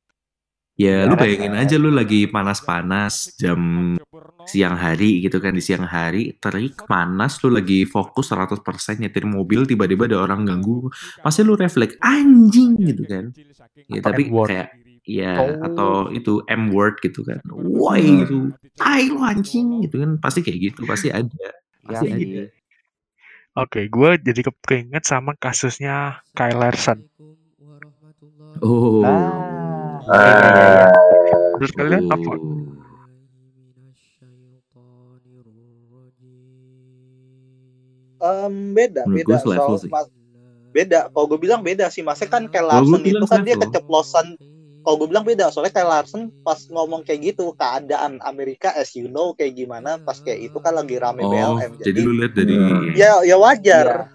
ya 0.72 1.04
lu 1.04 1.20
bayangin 1.20 1.52
aja 1.52 1.76
lu 1.76 1.92
lagi 1.92 2.24
panas-panas 2.26 3.37
jam 3.37 3.61
siang 4.48 4.72
hari 4.74 5.20
gitu 5.20 5.37
kan 5.37 5.52
di 5.52 5.61
siang 5.61 5.85
hari 5.85 6.32
terik 6.40 6.88
panas 6.88 7.37
lu 7.44 7.52
lagi 7.52 7.85
fokus 7.85 8.32
100% 8.32 8.64
nyetir 8.96 9.28
mobil 9.28 9.68
tiba-tiba 9.68 10.08
ada 10.08 10.24
orang 10.24 10.48
ganggu 10.48 10.88
pasti 11.20 11.44
lu 11.44 11.61
refleks 11.61 12.00
anjing 12.00 12.80
gitu 12.88 13.04
kan 13.04 13.24
ya 13.85 14.00
Atau 14.00 14.06
tapi 14.11 14.22
kayak 14.32 14.68
ya 15.02 15.35
Oh. 15.35 15.66
atau 15.66 15.90
itu 16.14 16.40
M 16.48 16.70
word 16.72 17.02
gitu 17.04 17.20
kan 17.26 17.42
woi 17.52 18.24
gitu 18.24 18.54
tai 18.78 19.12
lu 19.12 19.20
anjing 19.20 19.82
gitu 19.85 20.00
kan 20.00 20.16
pasti 20.24 20.40
kayak 20.40 20.72
gitu 20.72 20.88
pasti 20.88 21.12
ada 21.12 21.28
Ya, 21.82 21.98
pasti 21.98 22.06
Pasti 22.06 22.08
ada 22.14 22.22
gitu. 22.22 22.62
Oke, 23.52 23.84
gue 23.84 24.10
jadi 24.16 24.40
ke- 24.48 24.64
keinget 24.64 25.04
sama 25.04 25.36
kasusnya 25.36 26.24
Kyle 26.32 26.56
Larson. 26.56 27.04
oh 28.64 29.04
Ah. 30.08 30.88
Menurut 31.60 31.72
kalian 31.76 32.08
apa? 32.08 32.32
Oh. 32.32 32.40
Em, 38.22 38.54
beda, 38.72 39.02
Menurut 39.04 39.26
beda. 39.28 39.36
Soal 39.42 39.76
sih. 39.82 39.90
beda. 40.72 41.12
Kalau 41.12 41.26
gue 41.28 41.38
bilang 41.42 41.60
beda 41.60 41.92
sih, 41.92 42.00
masnya 42.00 42.32
kan 42.32 42.48
Kalau 42.48 42.80
gue 42.80 42.96
Larson 42.96 43.02
itu 43.04 43.26
kan 43.28 43.40
dia 43.44 43.56
keceplosan. 43.60 44.26
Kalau 44.83 44.97
gue 44.97 45.09
bilang 45.09 45.23
beda, 45.23 45.47
soalnya 45.49 45.71
kayak 45.73 45.88
Larson 45.88 46.23
pas 46.42 46.59
ngomong 46.66 47.03
kayak 47.03 47.33
gitu 47.33 47.55
keadaan 47.55 48.18
Amerika 48.21 48.71
as 48.73 48.90
you 48.92 49.07
know 49.07 49.31
kayak 49.31 49.55
gimana 49.55 49.95
pas 49.97 50.18
kayak 50.18 50.42
itu 50.45 50.59
kan 50.59 50.75
lagi 50.75 50.99
rame 50.99 51.23
oh 51.23 51.31
BLM. 51.31 51.79
jadi 51.79 51.99
lu 51.99 52.12
lihat 52.16 52.35
dari 52.35 52.55
ya 52.92 53.23
ya 53.23 53.37
wajar. 53.37 54.11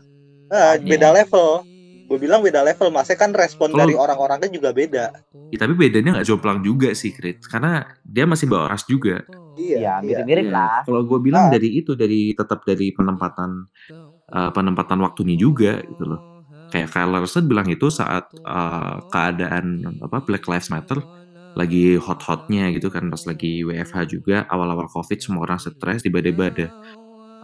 Eh, 0.47 0.73
Iya. 0.75 0.83
beda 0.85 1.09
level. 1.13 1.63
Gue 2.07 2.15
bilang 2.17 2.39
beda 2.39 2.63
level, 2.63 2.87
masnya 2.87 3.15
kan 3.15 3.31
respon 3.31 3.67
Kalau- 3.67 3.83
dari 3.83 3.91
orang-orangnya 3.91 4.47
juga 4.47 4.71
beda. 4.71 5.11
Ya, 5.51 5.57
tapi 5.57 5.75
bedanya 5.75 6.15
nggak 6.15 6.23
jomplang 6.25 6.59
juga 6.61 6.91
sih, 6.91 7.11
Krit. 7.11 7.43
Karena 7.43 7.83
dia 8.01 8.23
masih 8.23 8.47
bawa 8.47 8.67
ras 8.67 8.83
juga. 8.83 9.27
Iya, 9.55 9.75
Iya, 9.75 9.75
iya. 9.75 9.93
mirip-mirip 9.99 10.47
Iya. 10.47 10.53
lah. 10.53 10.77
Kalau 10.83 11.03
gue 11.03 11.19
bilang 11.21 11.47
Ah. 11.47 11.51
dari 11.51 11.75
itu, 11.75 11.95
dari 11.95 12.31
tetap 12.31 12.63
dari 12.63 12.91
penempatan 12.91 13.67
uh, 14.27 14.51
penempatan 14.51 14.99
waktunya 14.99 15.35
juga 15.35 15.79
gitu 15.81 16.03
loh. 16.05 16.36
Kayak 16.67 16.91
Kyle 16.91 17.11
Larson 17.11 17.47
bilang 17.47 17.67
itu 17.71 17.87
saat 17.87 18.27
uh, 18.43 18.99
keadaan 19.07 19.97
apa 20.03 20.19
Black 20.27 20.45
Lives 20.51 20.67
Matter 20.67 20.99
lagi 21.57 21.97
hot-hotnya 21.97 22.69
gitu 22.75 22.93
kan 22.93 23.09
pas 23.09 23.23
lagi 23.25 23.65
WFH 23.65 23.97
juga 24.13 24.45
awal-awal 24.45 24.85
COVID 24.91 25.17
semua 25.17 25.49
orang 25.49 25.57
stres 25.57 26.05
tiba-tiba 26.05 26.53
ada 26.53 26.67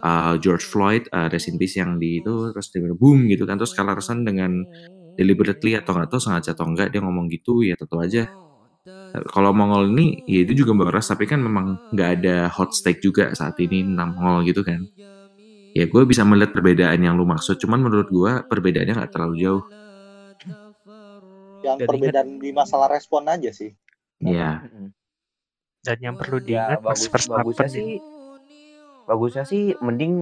uh, 0.06 0.34
George 0.38 0.62
Floyd 0.62 1.10
uh, 1.10 1.26
in 1.26 1.56
peace 1.58 1.80
yang 1.80 1.98
di 1.98 2.22
itu 2.22 2.54
terus 2.54 2.70
tiba-tiba 2.70 2.94
boom 2.94 3.26
gitu 3.26 3.42
kan 3.48 3.58
terus 3.58 3.74
Kyle 3.74 3.88
Larson 3.90 4.22
dengan 4.22 4.62
deliberately 5.18 5.74
atau 5.78 5.94
nggak 5.98 6.10
tahu 6.10 6.20
sengaja 6.20 6.54
atau 6.54 6.66
enggak 6.70 6.94
dia 6.94 7.00
ngomong 7.02 7.26
gitu 7.30 7.62
ya 7.62 7.74
tentu 7.78 7.98
aja. 7.98 8.26
Kalau 9.30 9.54
Mongol 9.54 9.94
ini 9.94 10.26
ya 10.26 10.42
itu 10.42 10.66
juga 10.66 10.74
beras 10.74 11.06
tapi 11.06 11.24
kan 11.30 11.38
memang 11.38 11.78
nggak 11.94 12.10
ada 12.20 12.50
hot 12.50 12.74
steak 12.74 12.98
juga 12.98 13.30
saat 13.30 13.54
ini 13.62 13.86
enam 13.86 14.12
Mongol 14.18 14.50
gitu 14.50 14.66
kan 14.66 14.82
ya 15.74 15.84
gue 15.84 16.02
bisa 16.04 16.22
melihat 16.22 16.50
perbedaan 16.50 16.96
yang 16.96 17.14
lu 17.14 17.24
maksud 17.24 17.58
cuman 17.58 17.80
menurut 17.80 18.06
gue 18.06 18.32
perbedaannya 18.44 18.94
nggak 18.94 19.12
terlalu 19.12 19.36
jauh 19.40 19.64
Yang 21.60 21.76
Dan 21.76 21.86
perbedaan 21.88 22.28
di 22.36 22.50
masalah 22.52 22.88
respon 22.88 23.24
aja 23.24 23.48
sih. 23.48 23.72
ya 24.18 24.60
Mm-mm. 24.62 24.92
Dan 25.80 25.98
yang 25.98 26.14
perlu 26.14 26.38
Ya, 26.38 26.44
diingat 26.70 26.78
Max 26.78 26.86
bagus, 27.00 27.08
Verstappen 27.10 27.40
bagusnya 27.42 27.66
ini 27.66 27.72
sih 27.72 27.88
bagusnya 29.02 29.44
sih 29.44 29.62
mending 29.78 30.12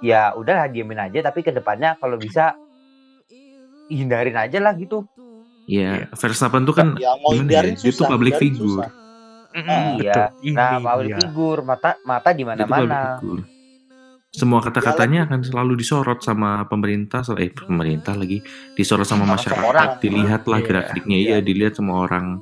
ya 0.00 0.32
udahlah 0.32 0.66
diemin 0.66 0.98
aja 1.00 1.18
tapi 1.20 1.40
ke 1.40 1.50
depannya 1.50 1.94
kalau 1.96 2.14
bisa 2.14 2.54
hindarin 3.86 4.36
aja 4.36 4.58
lah 4.58 4.74
gitu 4.74 5.06
ya 5.64 6.10
Verstappen 6.12 6.62
tuh 6.62 6.74
kan 6.74 6.94
mau 6.94 7.30
gimana 7.30 7.34
hindarin 7.36 7.74
ya, 7.74 7.80
dia 7.80 7.90
tuh 7.90 7.94
susah, 7.96 8.08
public 8.08 8.34
figure 8.36 8.66
susah. 8.76 8.90
Mm-mm, 9.52 9.86
Iya. 9.98 10.14
Ini 10.42 10.54
nah 10.54 10.70
public 10.76 11.08
dia. 11.08 11.18
figure 11.20 11.60
mata 11.60 11.90
mata 12.02 12.28
di 12.30 12.42
tuh 12.42 12.46
public 12.46 12.66
mana-mana 12.66 12.98
figure. 13.16 13.42
Semua 14.30 14.62
kata-katanya 14.62 15.26
akan 15.26 15.42
selalu 15.42 15.74
disorot 15.74 16.22
sama 16.22 16.62
pemerintah 16.70 17.26
eh 17.34 17.50
pemerintah 17.50 18.14
lagi. 18.14 18.38
Disorot 18.78 19.02
sama 19.02 19.26
masyarakat. 19.26 19.98
dilihatlah 19.98 20.62
Iya. 20.62 20.66
gerak-geriknya 20.70 21.18
iya 21.18 21.38
dilihat 21.42 21.74
semua 21.74 22.06
orang. 22.06 22.38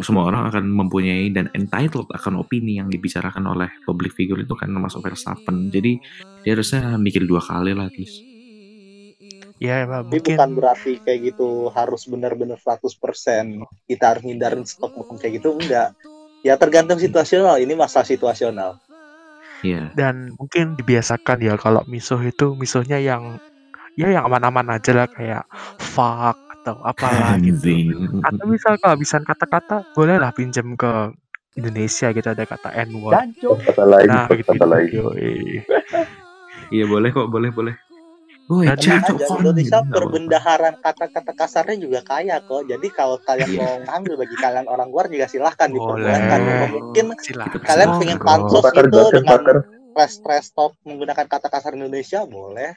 Semua 0.00 0.24
orang 0.30 0.48
akan 0.48 0.64
mempunyai 0.72 1.28
dan 1.34 1.52
entitled 1.52 2.08
akan 2.14 2.40
opini 2.40 2.80
yang 2.80 2.88
dibicarakan 2.88 3.44
oleh 3.44 3.68
public 3.84 4.14
figure 4.16 4.40
itu 4.40 4.54
kan 4.54 4.70
termasuk 4.70 5.04
Verstappen. 5.04 5.68
Jadi 5.68 6.00
dia 6.46 6.54
harusnya 6.54 6.96
mikir 6.96 7.26
dua 7.26 7.42
kali 7.42 7.74
lah 7.74 7.90
least. 7.92 8.22
Ya, 9.62 9.86
Pak, 9.86 10.10
Tapi 10.10 10.18
mungkin 10.18 10.34
bukan 10.38 10.52
berarti 10.58 10.92
kayak 11.06 11.20
gitu 11.22 11.70
harus 11.70 12.02
benar-benar 12.10 12.58
100% 12.58 13.62
kita 13.86 14.04
harus 14.10 14.22
hindarin 14.26 14.66
stok 14.66 14.90
kayak 15.22 15.38
gitu 15.38 15.54
enggak. 15.54 15.94
Ya 16.42 16.58
tergantung 16.58 16.98
situasional, 16.98 17.62
ini 17.62 17.78
masalah 17.78 18.02
situasional. 18.02 18.82
Iya. 19.62 19.94
dan 19.94 20.34
mungkin 20.34 20.74
dibiasakan 20.74 21.38
ya 21.38 21.54
kalau 21.54 21.86
misuh 21.86 22.18
itu 22.22 22.58
misuhnya 22.58 22.98
yang 22.98 23.38
ya 23.94 24.10
yang 24.10 24.26
aman-aman 24.26 24.74
aja 24.74 24.90
lah 24.90 25.06
kayak 25.06 25.46
fuck 25.78 26.34
atau 26.62 26.78
apalah 26.82 27.38
gitu. 27.44 27.70
Atau 28.22 28.44
misal 28.46 28.78
kehabisan 28.78 29.26
kata-kata 29.26 29.86
bolehlah 29.94 30.30
pinjam 30.34 30.74
ke 30.78 31.14
Indonesia 31.58 32.08
gitu 32.14 32.28
ada 32.32 32.44
kata 32.48 32.72
N-word. 32.88 33.12
Jancuk. 33.12 33.60
kata 33.60 33.84
lain 33.84 34.08
Nah, 34.08 34.26
kata 34.30 34.64
lain 34.64 34.88
Yoi. 34.88 35.60
Iya 36.72 36.84
boleh 36.88 37.12
kok 37.12 37.28
boleh 37.28 37.52
boleh. 37.52 37.74
Woi, 38.52 38.68
Dan 38.68 38.76
Tenang 38.76 39.00
cacok 39.00 39.16
aja, 39.16 39.26
kon. 39.32 39.38
Indonesia 39.40 39.78
perbendaharaan 39.88 40.76
kata-kata 40.84 41.32
kasarnya 41.32 41.76
juga 41.80 42.00
kaya 42.04 42.36
kok. 42.44 42.62
Jadi 42.68 42.86
kalau 42.92 43.16
kalian 43.24 43.48
Iya. 43.48 43.58
mau 43.64 43.72
ngambil 43.80 44.14
bagi 44.20 44.36
kalian 44.36 44.66
orang 44.68 44.88
luar 44.92 45.06
juga 45.08 45.26
silahkan 45.32 45.68
Boleh. 45.72 45.80
diperbolehkan. 45.80 46.40
Mungkin 46.68 47.06
Silakan. 47.16 47.60
kalian 47.64 47.88
Oh, 47.88 47.98
pengen 47.98 48.18
pansos 48.20 48.64
itu 48.68 49.00
dengan 49.16 49.40
press 49.96 50.14
press 50.20 50.44
stop 50.52 50.76
menggunakan 50.84 51.26
kata 51.32 51.48
kasar 51.48 51.72
Indonesia 51.80 52.20
boleh. 52.28 52.76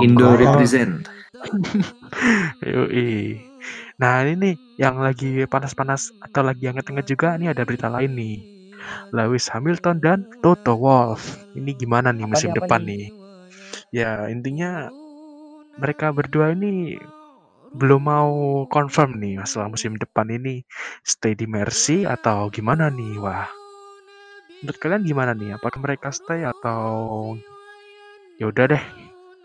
Indo 0.00 0.24
Monggo. 0.24 0.40
represent. 0.40 0.92
Yoi. 2.64 3.36
Nah 4.00 4.24
ini 4.24 4.32
nih 4.40 4.54
yang 4.80 4.96
lagi 5.04 5.44
panas-panas 5.44 6.16
atau 6.24 6.40
lagi 6.40 6.64
hangat-hangat 6.68 7.04
juga 7.04 7.36
nih 7.36 7.52
ada 7.52 7.62
berita 7.68 7.92
lain 7.92 8.12
nih. 8.16 8.36
Lewis 9.12 9.44
Hamilton 9.52 10.00
dan 10.00 10.18
Toto 10.40 10.72
Wolff. 10.80 11.20
Ini 11.52 11.76
gimana 11.76 12.16
nih 12.16 12.24
Apa 12.24 12.32
musim 12.32 12.50
apa 12.56 12.64
depan 12.64 12.80
nih? 12.80 12.96
nih? 12.96 13.04
Ya 13.92 14.30
intinya 14.32 14.88
mereka 15.78 16.10
berdua 16.10 16.56
ini 16.56 16.98
belum 17.70 18.02
mau 18.02 18.30
confirm 18.66 19.22
nih 19.22 19.38
masalah 19.38 19.70
musim 19.70 19.94
depan 19.94 20.26
ini 20.26 20.66
stay 21.06 21.38
di 21.38 21.46
Mercy 21.46 22.02
atau 22.02 22.50
gimana 22.50 22.90
nih? 22.90 23.14
Wah 23.22 23.46
menurut 24.60 24.78
kalian 24.82 25.06
gimana 25.06 25.32
nih? 25.32 25.54
Apakah 25.54 25.78
mereka 25.78 26.10
stay 26.10 26.42
atau 26.42 27.34
ya 28.42 28.50
udah 28.50 28.74
deh 28.74 28.84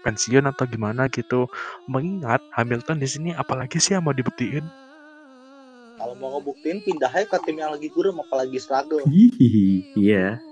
pensiun 0.02 0.50
atau 0.50 0.66
gimana 0.66 1.06
gitu? 1.14 1.46
Mengingat 1.86 2.42
Hamilton 2.58 2.98
di 2.98 3.08
sini 3.08 3.30
apalagi 3.38 3.78
sih 3.78 3.94
yang 3.94 4.04
mau 4.04 4.16
dibuktiin? 4.16 4.66
Kalau 5.96 6.12
mau 6.20 6.36
ngebuktiin 6.36 6.84
pindah 6.84 7.08
aja 7.08 7.24
ke 7.24 7.38
tim 7.48 7.56
yang 7.56 7.72
lagi 7.72 7.88
kurang 7.88 8.20
apalagi 8.20 8.60
struggle 8.60 9.00
Hihihi, 9.08 9.96
Iya, 9.96 10.44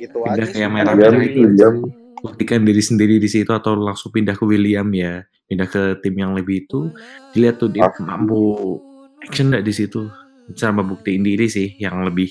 gitu 0.00 0.24
pindah 0.24 0.46
aja 0.46 0.56
kayak 0.56 0.70
sih. 0.70 0.72
merah. 0.72 0.94
William. 0.96 2.05
Buktikan 2.22 2.64
diri 2.64 2.80
sendiri 2.80 3.20
di 3.20 3.28
situ 3.28 3.52
atau 3.52 3.76
langsung 3.76 4.12
pindah 4.12 4.36
ke 4.36 4.44
William 4.48 4.88
ya. 4.92 5.24
Pindah 5.46 5.68
ke 5.68 5.82
tim 6.00 6.14
yang 6.16 6.32
lebih 6.32 6.64
itu. 6.64 6.90
Dilihat 7.36 7.60
tuh 7.60 7.70
dia 7.70 7.88
mampu 8.02 8.80
action 9.22 9.52
nggak 9.52 9.64
di 9.66 9.72
situ. 9.72 10.08
Bisa 10.46 10.70
membuktiin 10.70 11.26
diri 11.26 11.50
sih 11.50 11.74
yang 11.82 12.06
lebih 12.06 12.30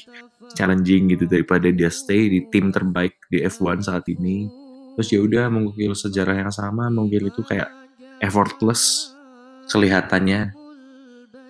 challenging 0.55 1.11
gitu 1.11 1.27
daripada 1.27 1.67
dia 1.69 1.91
stay 1.91 2.31
di 2.31 2.39
tim 2.47 2.71
terbaik 2.71 3.19
di 3.27 3.43
F1 3.43 3.83
saat 3.83 4.07
ini. 4.07 4.47
Terus 4.95 5.07
ya 5.11 5.19
udah 5.19 5.51
mengukir 5.51 5.91
sejarah 5.91 6.47
yang 6.47 6.53
sama, 6.55 6.87
mengukir 6.87 7.27
itu 7.27 7.43
kayak 7.43 7.67
effortless 8.23 9.11
kelihatannya. 9.67 10.55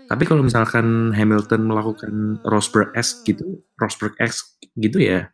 Tapi 0.05 0.23
kalau 0.25 0.45
misalkan 0.45 1.13
Hamilton 1.13 1.61
melakukan 1.65 2.13
Rosberg 2.45 2.93
S 2.93 3.21
gitu, 3.25 3.65
Rosberg 3.77 4.13
X 4.21 4.57
gitu 4.77 5.01
ya, 5.01 5.29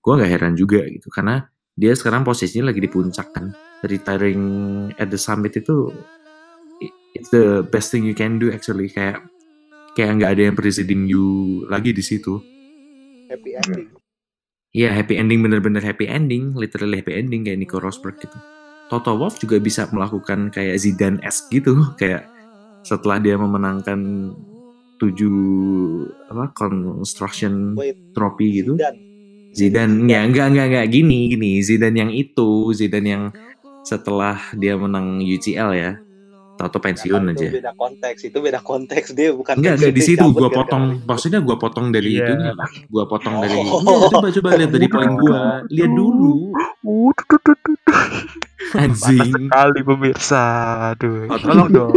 gue 0.00 0.12
nggak 0.12 0.30
heran 0.30 0.54
juga 0.56 0.84
gitu 0.88 1.08
karena 1.12 1.48
dia 1.76 1.92
sekarang 1.92 2.24
posisinya 2.24 2.72
lagi 2.72 2.80
di 2.80 2.88
puncak 2.88 3.36
kan. 3.36 3.52
Retiring 3.84 4.42
at 4.96 5.12
the 5.12 5.20
summit 5.20 5.52
itu 5.52 5.92
it's 7.12 7.28
the 7.28 7.60
best 7.68 7.92
thing 7.92 8.08
you 8.08 8.16
can 8.16 8.40
do 8.40 8.48
actually 8.48 8.88
kayak 8.88 9.20
kayak 9.92 10.16
nggak 10.20 10.32
ada 10.32 10.42
yang 10.50 10.56
preceding 10.56 11.04
you 11.04 11.62
lagi 11.68 11.92
di 11.92 12.00
situ. 12.00 12.40
happy 13.26 13.58
ending 13.58 13.90
Iya 14.76 14.92
happy 14.92 15.16
ending 15.16 15.40
bener-bener 15.40 15.80
happy 15.80 16.04
ending, 16.04 16.52
literally 16.52 17.00
happy 17.00 17.16
ending 17.16 17.48
kayak 17.48 17.64
Nico 17.64 17.80
Rosberg 17.80 18.20
gitu. 18.20 18.36
Toto 18.92 19.16
Wolff 19.16 19.40
juga 19.40 19.56
bisa 19.56 19.88
melakukan 19.88 20.52
kayak 20.52 20.76
Zidane 20.76 21.16
s 21.24 21.48
gitu, 21.48 21.80
kayak 22.00 22.28
setelah 22.84 23.16
dia 23.16 23.40
memenangkan 23.40 24.32
tujuh 25.00 25.38
apa 26.28 26.52
construction 26.52 27.72
Wait, 27.72 27.96
trophy 28.12 28.60
gitu. 28.60 28.76
dan 28.76 29.05
Zidane 29.56 30.04
ya 30.04 30.20
enggak 30.22 30.52
enggak 30.52 30.66
enggak 30.68 30.86
gini 30.92 31.32
gini 31.32 31.50
Zidane 31.64 31.96
yang 31.96 32.12
itu 32.12 32.70
Zidane 32.76 33.08
yang 33.08 33.24
setelah 33.82 34.36
dia 34.52 34.76
menang 34.76 35.24
UCL 35.24 35.70
ya 35.72 35.92
atau 36.56 36.80
pensiun 36.80 37.20
itu 37.20 37.36
aja 37.36 37.48
beda 37.52 37.72
konteks 37.76 38.20
itu 38.24 38.38
beda 38.40 38.60
konteks 38.64 39.12
dia 39.12 39.28
bukan 39.32 39.60
enggak 39.60 39.76
enggak 39.76 39.92
di 39.92 40.02
situ 40.04 40.24
gua 40.32 40.48
gara-gara 40.48 40.56
potong 40.56 40.84
itu. 40.88 41.04
maksudnya 41.04 41.40
gua 41.44 41.56
potong 41.56 41.86
dari 41.92 42.08
Iya. 42.16 42.24
itunya 42.24 42.52
gua 42.88 43.04
potong 43.04 43.34
dari 43.44 43.52
Oh. 43.56 43.80
Iya, 43.80 44.08
coba 44.08 44.28
coba 44.32 44.48
lihat 44.56 44.72
dari 44.72 44.86
poin 44.88 45.10
gua 45.16 45.40
lihat 45.68 45.92
dulu 45.92 46.52
Uh, 46.86 48.82
anjing 48.82 49.30
sekali 49.30 49.80
pemirsa. 49.82 50.44
Aduh, 50.94 51.30
Oh, 51.30 51.38
tolong 51.38 51.68
dong. 51.70 51.94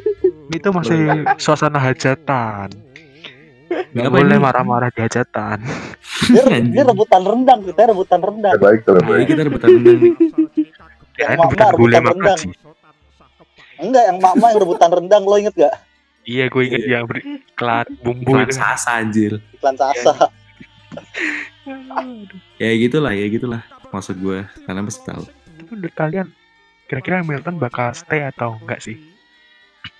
Itu 0.56 0.68
masih 0.72 1.24
suasana 1.36 1.80
hajatan. 1.80 2.68
Nggak 3.70 4.02
Apa 4.04 4.12
boleh 4.12 4.26
ini? 4.32 4.42
marah-marah 4.42 4.88
di 4.88 5.00
hajatan. 5.00 5.58
dia 6.74 6.82
rebutan 6.82 7.22
rendang 7.22 7.60
kita 7.62 7.80
rebutan 7.86 8.18
rendang 8.18 8.54
Jadi 8.54 8.78
terbaik. 8.82 9.26
kita 9.26 9.42
rebutan 9.42 9.68
rendang 9.72 9.98
nih 10.00 10.14
Mama 11.20 11.44
bukan 11.46 11.66
gulai 11.74 11.90
rebutan 11.92 12.02
makan 12.02 12.14
rendang. 12.16 12.38
sih. 12.38 12.50
enggak 13.78 14.04
yang 14.04 14.18
mama 14.18 14.46
yang 14.46 14.58
rebutan 14.58 14.90
rendang 14.90 15.22
lo 15.22 15.36
inget 15.36 15.54
gak 15.56 15.74
Iya, 16.22 16.44
gue 16.46 16.62
inget 16.62 16.82
yang 16.84 17.04
beri 17.04 17.22
klat 17.54 17.88
bumbu 17.98 18.28
Iklan 18.30 18.50
sasa 18.50 19.00
anjir 19.00 19.40
iklan 19.52 19.74
sasa 19.74 20.12
ya 22.56 22.70
gitulah 22.76 23.12
ya 23.12 23.26
gitulah 23.26 23.62
maksud 23.88 24.16
gua 24.16 24.44
karena 24.60 24.82
pasti 24.82 25.02
tahu 25.02 25.22
Tapi 25.24 25.70
menurut 25.70 25.94
kalian, 25.94 26.26
kira-kira 26.86 27.20
Hamilton 27.20 27.56
bakal 27.56 27.90
stay 27.90 28.22
atau 28.22 28.56
enggak 28.56 28.80
sih? 28.80 28.96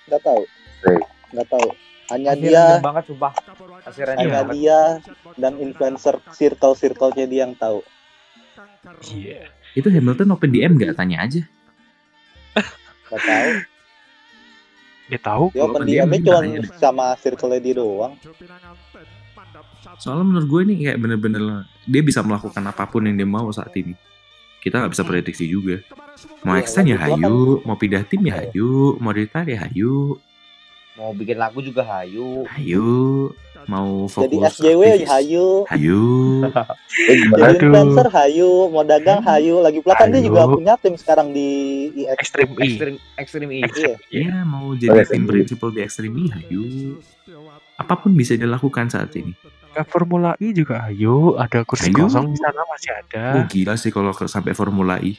nggak 0.05 0.21
tahu 0.21 0.41
Stay. 0.77 0.97
nggak 1.31 1.47
tahu 1.47 1.67
hanya 2.11 2.31
dia 2.33 2.63
banget 2.79 3.03
sumpah. 3.07 3.33
Hanya 4.13 4.43
banget. 4.43 4.53
dia 4.53 4.79
dan 5.35 5.53
influencer 5.57 6.15
circle 6.29 6.73
circle-nya 6.73 7.25
dia 7.25 7.41
yang 7.43 7.55
tahu 7.55 7.79
Iya. 9.07 9.47
itu 9.71 9.87
Hamilton 9.87 10.31
open 10.31 10.49
DM 10.49 10.75
gak 10.75 10.95
tanya 10.95 11.21
aja 11.21 11.41
nggak 13.07 13.21
tahu 13.21 13.49
Dia 15.07 15.19
tahu. 15.19 15.45
dia 15.49 15.61
open 15.61 15.75
Kalau 15.75 15.85
dia 15.85 16.01
DM-nya 16.01 16.19
cuma 16.21 16.77
sama 16.77 17.05
circle-nya 17.15 17.59
dia 17.59 17.75
doang 17.75 18.13
Soalnya 19.97 20.25
menurut 20.25 20.47
gue 20.47 20.61
ini 20.63 20.73
kayak 20.81 20.97
bener-bener 20.97 21.43
dia 21.83 22.01
bisa 22.01 22.21
melakukan 22.21 22.63
apa 22.63 22.85
pun 22.85 23.03
yang 23.03 23.13
dia 23.13 23.27
mau 23.27 23.49
saat 23.49 23.69
ini. 23.75 23.93
Kita 24.57 24.77
nggak 24.77 24.91
bisa 24.91 25.03
prediksi 25.03 25.45
juga. 25.45 25.81
Mau 26.41 26.53
Iya, 26.53 26.61
extend 26.61 26.87
ya 26.87 26.95
pula 26.95 27.05
kan- 27.07 27.19
hayu, 27.19 27.37
mau 27.61 27.75
pindah 27.75 28.03
tim 28.03 28.21
ya 28.23 28.33
hayu, 28.39 28.71
mau 28.97 29.11
retire 29.11 29.49
ya 29.49 29.59
hayu, 29.61 30.15
Mau 31.01 31.11
bikin 31.11 31.33
lagu 31.35 31.57
juga 31.59 31.81
hayu. 31.83 32.45
hayu, 32.47 33.33
mau 33.63 34.05
jadi 34.05 34.37
fokus 34.37 34.53
SJW 34.55 34.81
aktivis, 34.85 35.09
hayu 35.09 35.47
hayu. 35.65 36.01
Jadi 37.31 37.57
influencer 37.57 38.07
hayu 38.11 38.49
mau 38.69 38.83
dagang 38.83 39.21
hayu 39.23 39.57
lagi 39.59 39.79
pula 39.79 39.95
kan 39.95 40.07
dia 40.07 40.19
Hayu. 40.19 40.29
juga 40.29 40.41
punya 40.45 40.73
tim 40.75 40.93
sekarang 40.93 41.31
di 41.31 41.49
IX 41.95 42.13
Extreme 42.13 42.51
E. 42.51 42.61
Ekstrim 42.63 42.93
ekstrim 43.17 43.47
E. 43.49 43.59
iya 43.63 43.93
Ya 44.11 44.37
mau 44.43 44.73
jadi 44.73 45.01
tim 45.05 45.23
hayu. 45.23 45.29
prinsipal 45.31 45.69
di 45.69 45.81
ekstrim 45.81 46.11
ini 46.11 46.29
hayu. 46.29 46.61
Apa 47.75 47.97
pun 47.97 48.13
bisa 48.13 48.35
dilakukan 48.35 48.87
saat 48.87 49.09
ini. 49.15 49.33
Ke 49.71 49.81
Formula 49.83 50.35
E 50.37 50.51
juga 50.51 50.83
ayo, 50.83 51.33
ada 51.35 51.63
kursi 51.63 51.89
Ayo. 51.89 52.05
kosong 52.05 52.29
di 52.29 52.37
sana 52.37 52.61
masih 52.67 52.91
ada. 52.93 53.23
Oh 53.33 53.43
gila 53.47 53.73
sih 53.73 53.89
kalau 53.89 54.11
ke- 54.11 54.27
sampai 54.27 54.51
Formula 54.51 54.99
E. 54.99 55.17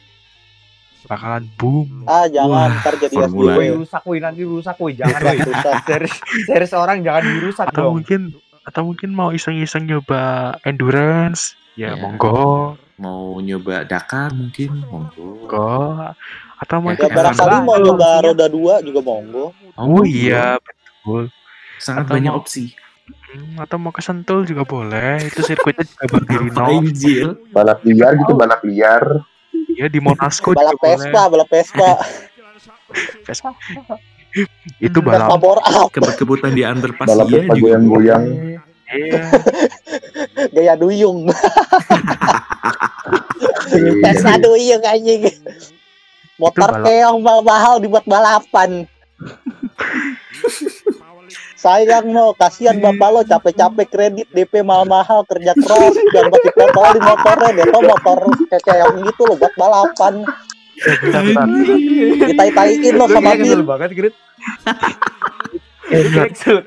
Bakalan 1.05 1.43
boom. 1.53 2.05
ah 2.05 2.25
jangan 2.25 2.49
Wah, 2.49 2.79
ntar 2.79 2.95
jadi 2.97 3.15
Formula 3.17 3.51
Woi 3.53 3.65
SJW 3.65 3.77
rusak 3.77 4.03
woi 4.03 4.17
nanti 4.17 4.41
rusak 4.41 4.75
woi 4.77 4.91
jangan 4.93 5.19
Rusak, 5.19 5.33
woi. 5.33 5.45
rusak. 5.45 5.73
Series 5.83 6.15
series 6.45 6.73
orang 6.73 6.97
jangan 6.99 7.23
dirusak 7.25 7.65
Atau 7.67 7.81
dong. 7.81 7.93
mungkin 7.97 8.21
atau 8.63 8.81
mungkin 8.85 9.09
mau 9.11 9.29
iseng-iseng 9.29 9.83
nyoba 9.83 10.21
endurance. 10.63 11.59
Ya, 11.73 11.91
Ya. 11.91 11.99
monggo. 11.99 12.79
Mau 12.95 13.35
nyoba 13.37 13.83
Dakar 13.83 14.31
mungkin, 14.31 14.71
monggo. 14.85 15.43
Monggo. 15.43 15.73
Atau 16.55 16.77
Ya, 16.77 16.83
mungkin 16.85 17.03
ya 17.03 17.13
barangkali 17.13 17.51
F1 17.51 17.61
mau 17.61 17.77
nyoba 17.77 18.07
ya. 18.07 18.23
roda 18.23 18.45
dua 18.47 18.73
juga 18.79 18.99
monggo 19.01 19.51
Oh 19.75 20.01
iya, 20.03 20.55
betul. 20.55 21.27
Sangat 21.75 22.05
Atau 22.05 22.15
banyak 22.15 22.31
mau- 22.31 22.39
opsi. 22.39 22.71
Hmm, 23.03 23.59
atau 23.59 23.75
mau 23.75 23.89
ke 23.89 23.99
Sentul 23.99 24.45
juga 24.45 24.63
boleh. 24.63 25.19
Itu 25.19 25.41
sirkuitnya 25.41 25.83
juga 25.83 26.05
berdiri 26.07 26.47
Jil? 26.93 27.35
balap 27.49 27.81
liar 27.81 28.15
gitu 28.15 28.31
balap 28.31 28.61
liar 28.61 29.03
Ya 29.77 29.87
di 29.89 29.99
Monasco 29.99 30.53
balap. 30.53 30.77
Vespa 30.81 31.29
balap 31.29 31.49
Vespa 31.49 31.97
Vespa. 33.25 33.49
Itu 34.81 35.01
balap. 35.05 35.29
Kebut-kebutan 35.93 36.57
di 36.57 36.65
underpass 36.65 37.09
Balap 37.09 37.29
iya 37.29 37.45
Vespa 37.45 37.53
juga 37.53 37.69
goyang-goyang. 37.69 38.23
Iya. 38.93 38.93
gaya 40.53 40.77
duyung 40.77 41.25
Iya. 43.73 43.91
Vespa 44.05 44.37
duyung 44.37 44.85
anjing 44.85 45.33
motor 46.37 46.69
keong 46.85 47.25
mahal-mahal 47.25 47.81
dibuat 47.81 48.05
balapan 48.05 48.83
sayang 51.63 52.11
no 52.11 52.35
kasihan 52.35 52.75
bapak 52.83 53.09
lo 53.15 53.21
capek-capek 53.23 53.87
kredit 53.87 54.27
DP 54.35 54.67
mahal-mahal 54.67 55.23
kerja 55.23 55.55
keras 55.55 55.95
yang 56.11 56.27
buat 56.27 56.43
dipotol 56.43 56.87
di 56.91 56.99
motornya 56.99 57.49
dia 57.55 57.65
tuh 57.71 57.83
motor 57.87 58.17
kayak 58.51 58.63
keong 58.67 58.97
gitu 59.07 59.21
lo 59.23 59.35
buat 59.39 59.53
balapan 59.55 60.13
bentar. 61.07 61.45
ditai-taiin 62.27 62.93
lo 62.99 63.05
sama 63.07 63.31
Bin 63.39 63.63
banget 63.63 63.89
Grit. 63.95 64.15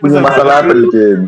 Masalah 0.00 0.64
apa 0.64 0.72
Cin 0.72 1.20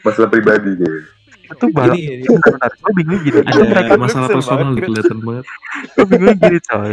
masalah 0.00 0.28
pribadi 0.32 0.72
Cin 0.80 1.20
itu 1.50 1.66
balap. 1.74 1.98
Ini. 1.98 2.24
Gue 2.30 2.92
bingung 2.94 3.20
gini. 3.26 3.42
Itu 3.42 3.58
mereka, 3.66 3.90
ada 3.90 3.98
masalah 3.98 4.28
personal 4.30 4.70
kelihatan 4.78 5.18
banget. 5.18 5.44
gue 5.98 6.06
bingung 6.06 6.36
gini 6.38 6.58
coy. 6.62 6.92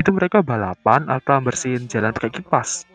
Itu 0.00 0.10
mereka 0.16 0.40
balapan 0.40 1.12
atau 1.12 1.36
bersihin 1.44 1.84
jalan 1.92 2.16
pakai 2.16 2.40
kipas? 2.40 2.88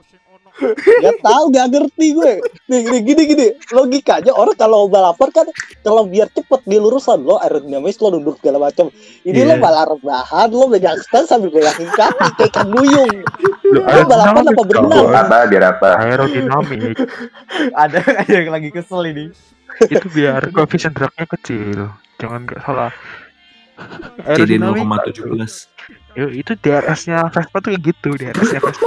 Gak 1.01 1.17
tahu 1.19 1.43
gak 1.49 1.65
ngerti 1.67 2.13
gue. 2.13 2.33
Nih, 2.67 2.81
nih, 2.85 3.01
gini 3.01 3.21
gini. 3.25 3.47
Logikanya 3.69 4.31
orang 4.31 4.53
kalau 4.53 4.85
balapan 4.85 5.29
kan 5.33 5.47
kalau 5.81 6.05
biar 6.05 6.29
cepet 6.29 6.61
dia 6.63 6.77
lurusan 6.77 7.19
lo 7.19 7.37
aerodinamis 7.37 7.97
lo 7.97 8.13
duduk 8.13 8.37
segala 8.37 8.61
macam 8.63 8.93
ini 9.21 9.33
Iya. 9.35 9.49
lo 9.49 9.55
malah 9.57 9.85
rebahan 9.87 10.47
lo 10.47 10.65
megang 10.67 10.95
stand 11.01 11.25
sambil 11.25 11.49
goyangin 11.49 11.89
kaki 11.89 12.27
kayak 12.37 12.49
ikan 12.49 12.67
duyung 12.69 13.11
lo 13.65 13.81
balapan 14.05 14.43
apa 14.45 14.61
berenang? 14.61 15.05
Apa 15.09 15.37
biar 15.45 15.63
apa? 15.69 15.89
Aerodinamik 15.99 16.95
Ada 17.83 17.99
ada 18.19 18.31
yang 18.31 18.49
lagi 18.49 18.69
kesel 18.69 19.01
ini. 19.05 19.25
itu 19.83 20.05
biar 20.07 20.53
koefisien 20.53 20.93
dragnya 20.93 21.25
kecil. 21.25 21.89
Jangan 22.15 22.45
nggak 22.45 22.61
salah. 22.61 22.93
CD 24.37 24.53
aerodinamik 24.61 24.85
0,17. 25.17 25.72
Yo, 26.13 26.29
itu 26.29 26.53
DRS-nya 26.61 27.25
Vespa 27.33 27.57
tuh 27.57 27.73
kayak 27.73 27.81
gitu 27.89 28.09
DRS-nya 28.13 28.61
Vespa 28.61 28.85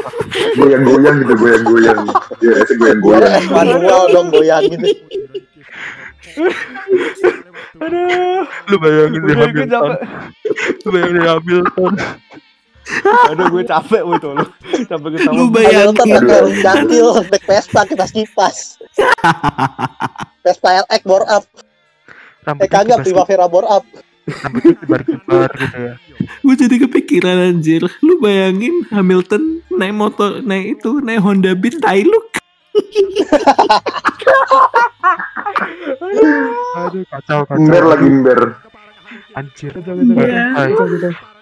goyang-goyang 0.55 1.17
gitu 1.27 1.35
goyang-goyang 1.35 2.01
ya 2.39 2.55
itu 2.63 2.73
Gue 2.79 2.95
goyang-goyang 3.03 3.45
manual 3.51 4.03
dong 4.15 4.29
goyangin 4.31 4.81
Aduh, 7.77 8.45
lu 8.73 8.77
bayangin 8.81 9.21
deh 9.25 9.35
gue 9.37 9.47
Hamilton. 9.49 9.91
Lu 10.85 10.89
bayangin 10.93 11.17
deh 11.17 11.29
Hamilton. 11.29 11.93
Aduh 13.35 13.47
gue 13.51 13.63
capek 13.67 14.03
woi 14.07 14.19
tolong. 14.23 14.51
Capek 14.87 15.09
ketawa. 15.17 15.35
Lu 15.35 15.45
Hamilton 15.51 15.55
bayangin. 15.55 15.95
pakai 15.97 16.63
gantil 16.63 17.09
back 17.27 17.43
Vespa 17.45 17.81
kipas 17.91 18.11
kipas. 18.15 18.57
Vespa 20.47 20.69
LX 20.87 21.03
bore 21.03 21.27
up. 21.27 21.45
Eh 22.47 22.69
kagak 22.71 23.03
Primavera 23.03 23.51
bore 23.51 23.67
up. 23.67 23.85
Rambutnya 24.27 24.75
kibar-kibar 24.83 25.51
gitu 25.55 25.79
ya. 25.79 25.95
Gue 26.43 26.55
jadi 26.59 26.77
kepikiran 26.83 27.37
anjir. 27.55 27.83
Lu 28.03 28.19
bayangin 28.19 28.83
Hamilton 28.91 29.63
naik 29.71 29.95
motor, 29.95 30.43
naik 30.43 30.81
itu, 30.81 30.99
naik 30.99 31.23
Honda 31.23 31.55
Beat 31.55 31.79
Hilux. 31.87 32.43
Aduh, 36.77 37.03
kacau 37.09 37.47
kacau. 37.47 37.57
Ember 37.57 37.85
lagi 37.87 38.07
ember. 38.11 38.41
Anjir. 39.39 39.73
Iya. 39.79 40.75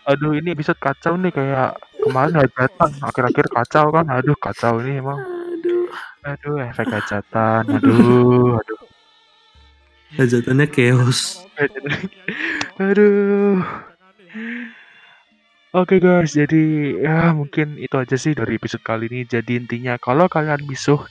Aduh, 0.05 0.37
ini 0.37 0.53
episode 0.53 0.77
kacau 0.77 1.17
nih 1.17 1.33
kayak 1.33 1.81
kemarin 2.05 2.37
hajatan, 2.37 2.91
akhir-akhir 3.01 3.47
kacau 3.49 3.89
kan. 3.89 4.05
Aduh, 4.13 4.37
kacau 4.37 4.85
ini 4.85 5.01
emang. 5.01 5.17
Aduh. 5.17 5.89
Aduh, 6.25 6.61
efek 6.61 6.93
hajatan. 6.93 7.65
Aduh, 7.81 8.61
aduh. 8.61 8.84
Hajatannya 10.15 10.67
chaos. 10.71 11.43
Aduh. 12.79 13.63
Oke 15.75 15.99
guys, 15.99 16.39
jadi 16.39 16.63
ya 17.03 17.35
mungkin 17.35 17.75
itu 17.83 17.99
aja 17.99 18.15
sih 18.15 18.31
dari 18.31 18.55
episode 18.55 18.87
kali 18.87 19.11
ini. 19.11 19.27
Jadi 19.27 19.59
intinya 19.59 19.99
kalau 19.99 20.31
kalian 20.31 20.63
misuh, 20.71 21.03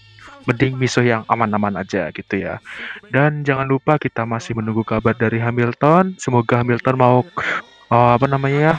mending 0.48 0.80
misuh 0.80 1.04
yang 1.04 1.28
aman-aman 1.28 1.84
aja 1.84 2.08
gitu 2.16 2.40
ya. 2.40 2.64
Dan 3.12 3.44
jangan 3.44 3.68
lupa 3.68 4.00
kita 4.00 4.24
masih 4.24 4.56
menunggu 4.56 4.88
kabar 4.88 5.20
dari 5.20 5.44
Hamilton. 5.44 6.16
Semoga 6.16 6.64
Hamilton 6.64 6.96
mau 6.96 7.28
eh, 7.94 8.12
apa 8.18 8.26
namanya 8.26 8.74
ya 8.74 8.76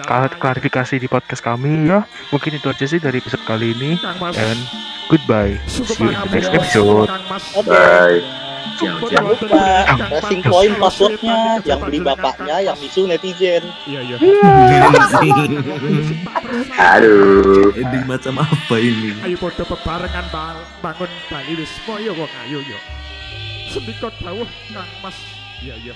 klar- 0.00 0.32
klarifikasi 0.34 0.96
di 0.96 1.04
podcast 1.06 1.44
kami 1.44 1.84
ya. 1.86 2.08
Mungkin 2.32 2.56
itu 2.56 2.66
aja 2.66 2.84
sih 2.84 2.96
dari 2.96 3.20
episode 3.20 3.44
kali 3.44 3.76
ini. 3.76 4.00
And 4.34 4.60
goodbye. 5.06 5.60
See 5.68 5.84
you 6.00 6.08
in 6.08 6.16
the 6.16 6.30
next 6.32 6.50
episode. 6.50 7.08
Bye. 7.62 8.24
Jangan 8.78 9.26
lupa 9.26 9.66
racing 10.06 10.42
point 10.46 10.70
passwordnya 10.78 11.58
yang 11.66 11.82
beli 11.82 11.98
bapaknya 11.98 12.62
yang 12.62 12.78
misu 12.78 13.10
netizen. 13.10 13.66
Iya 13.84 14.00
iya. 14.06 14.16
Aduh. 16.94 17.74
Ending 17.74 18.04
macam 18.06 18.38
apa 18.38 18.76
ini? 18.78 19.18
Ayo 19.26 19.36
podo 19.36 19.66
bebarengan 19.66 20.26
bal 20.30 20.56
bangun 20.78 21.10
Bali 21.26 21.52
wis 21.58 21.74
moyo 21.84 22.14
wong 22.14 22.30
ayo 22.46 22.62
yo. 22.62 22.78
Sendikot 23.68 24.14
dawuh 24.22 24.46
Kang 24.70 24.86
Mas. 25.02 25.16
Iya 25.58 25.74
iya. 25.82 25.94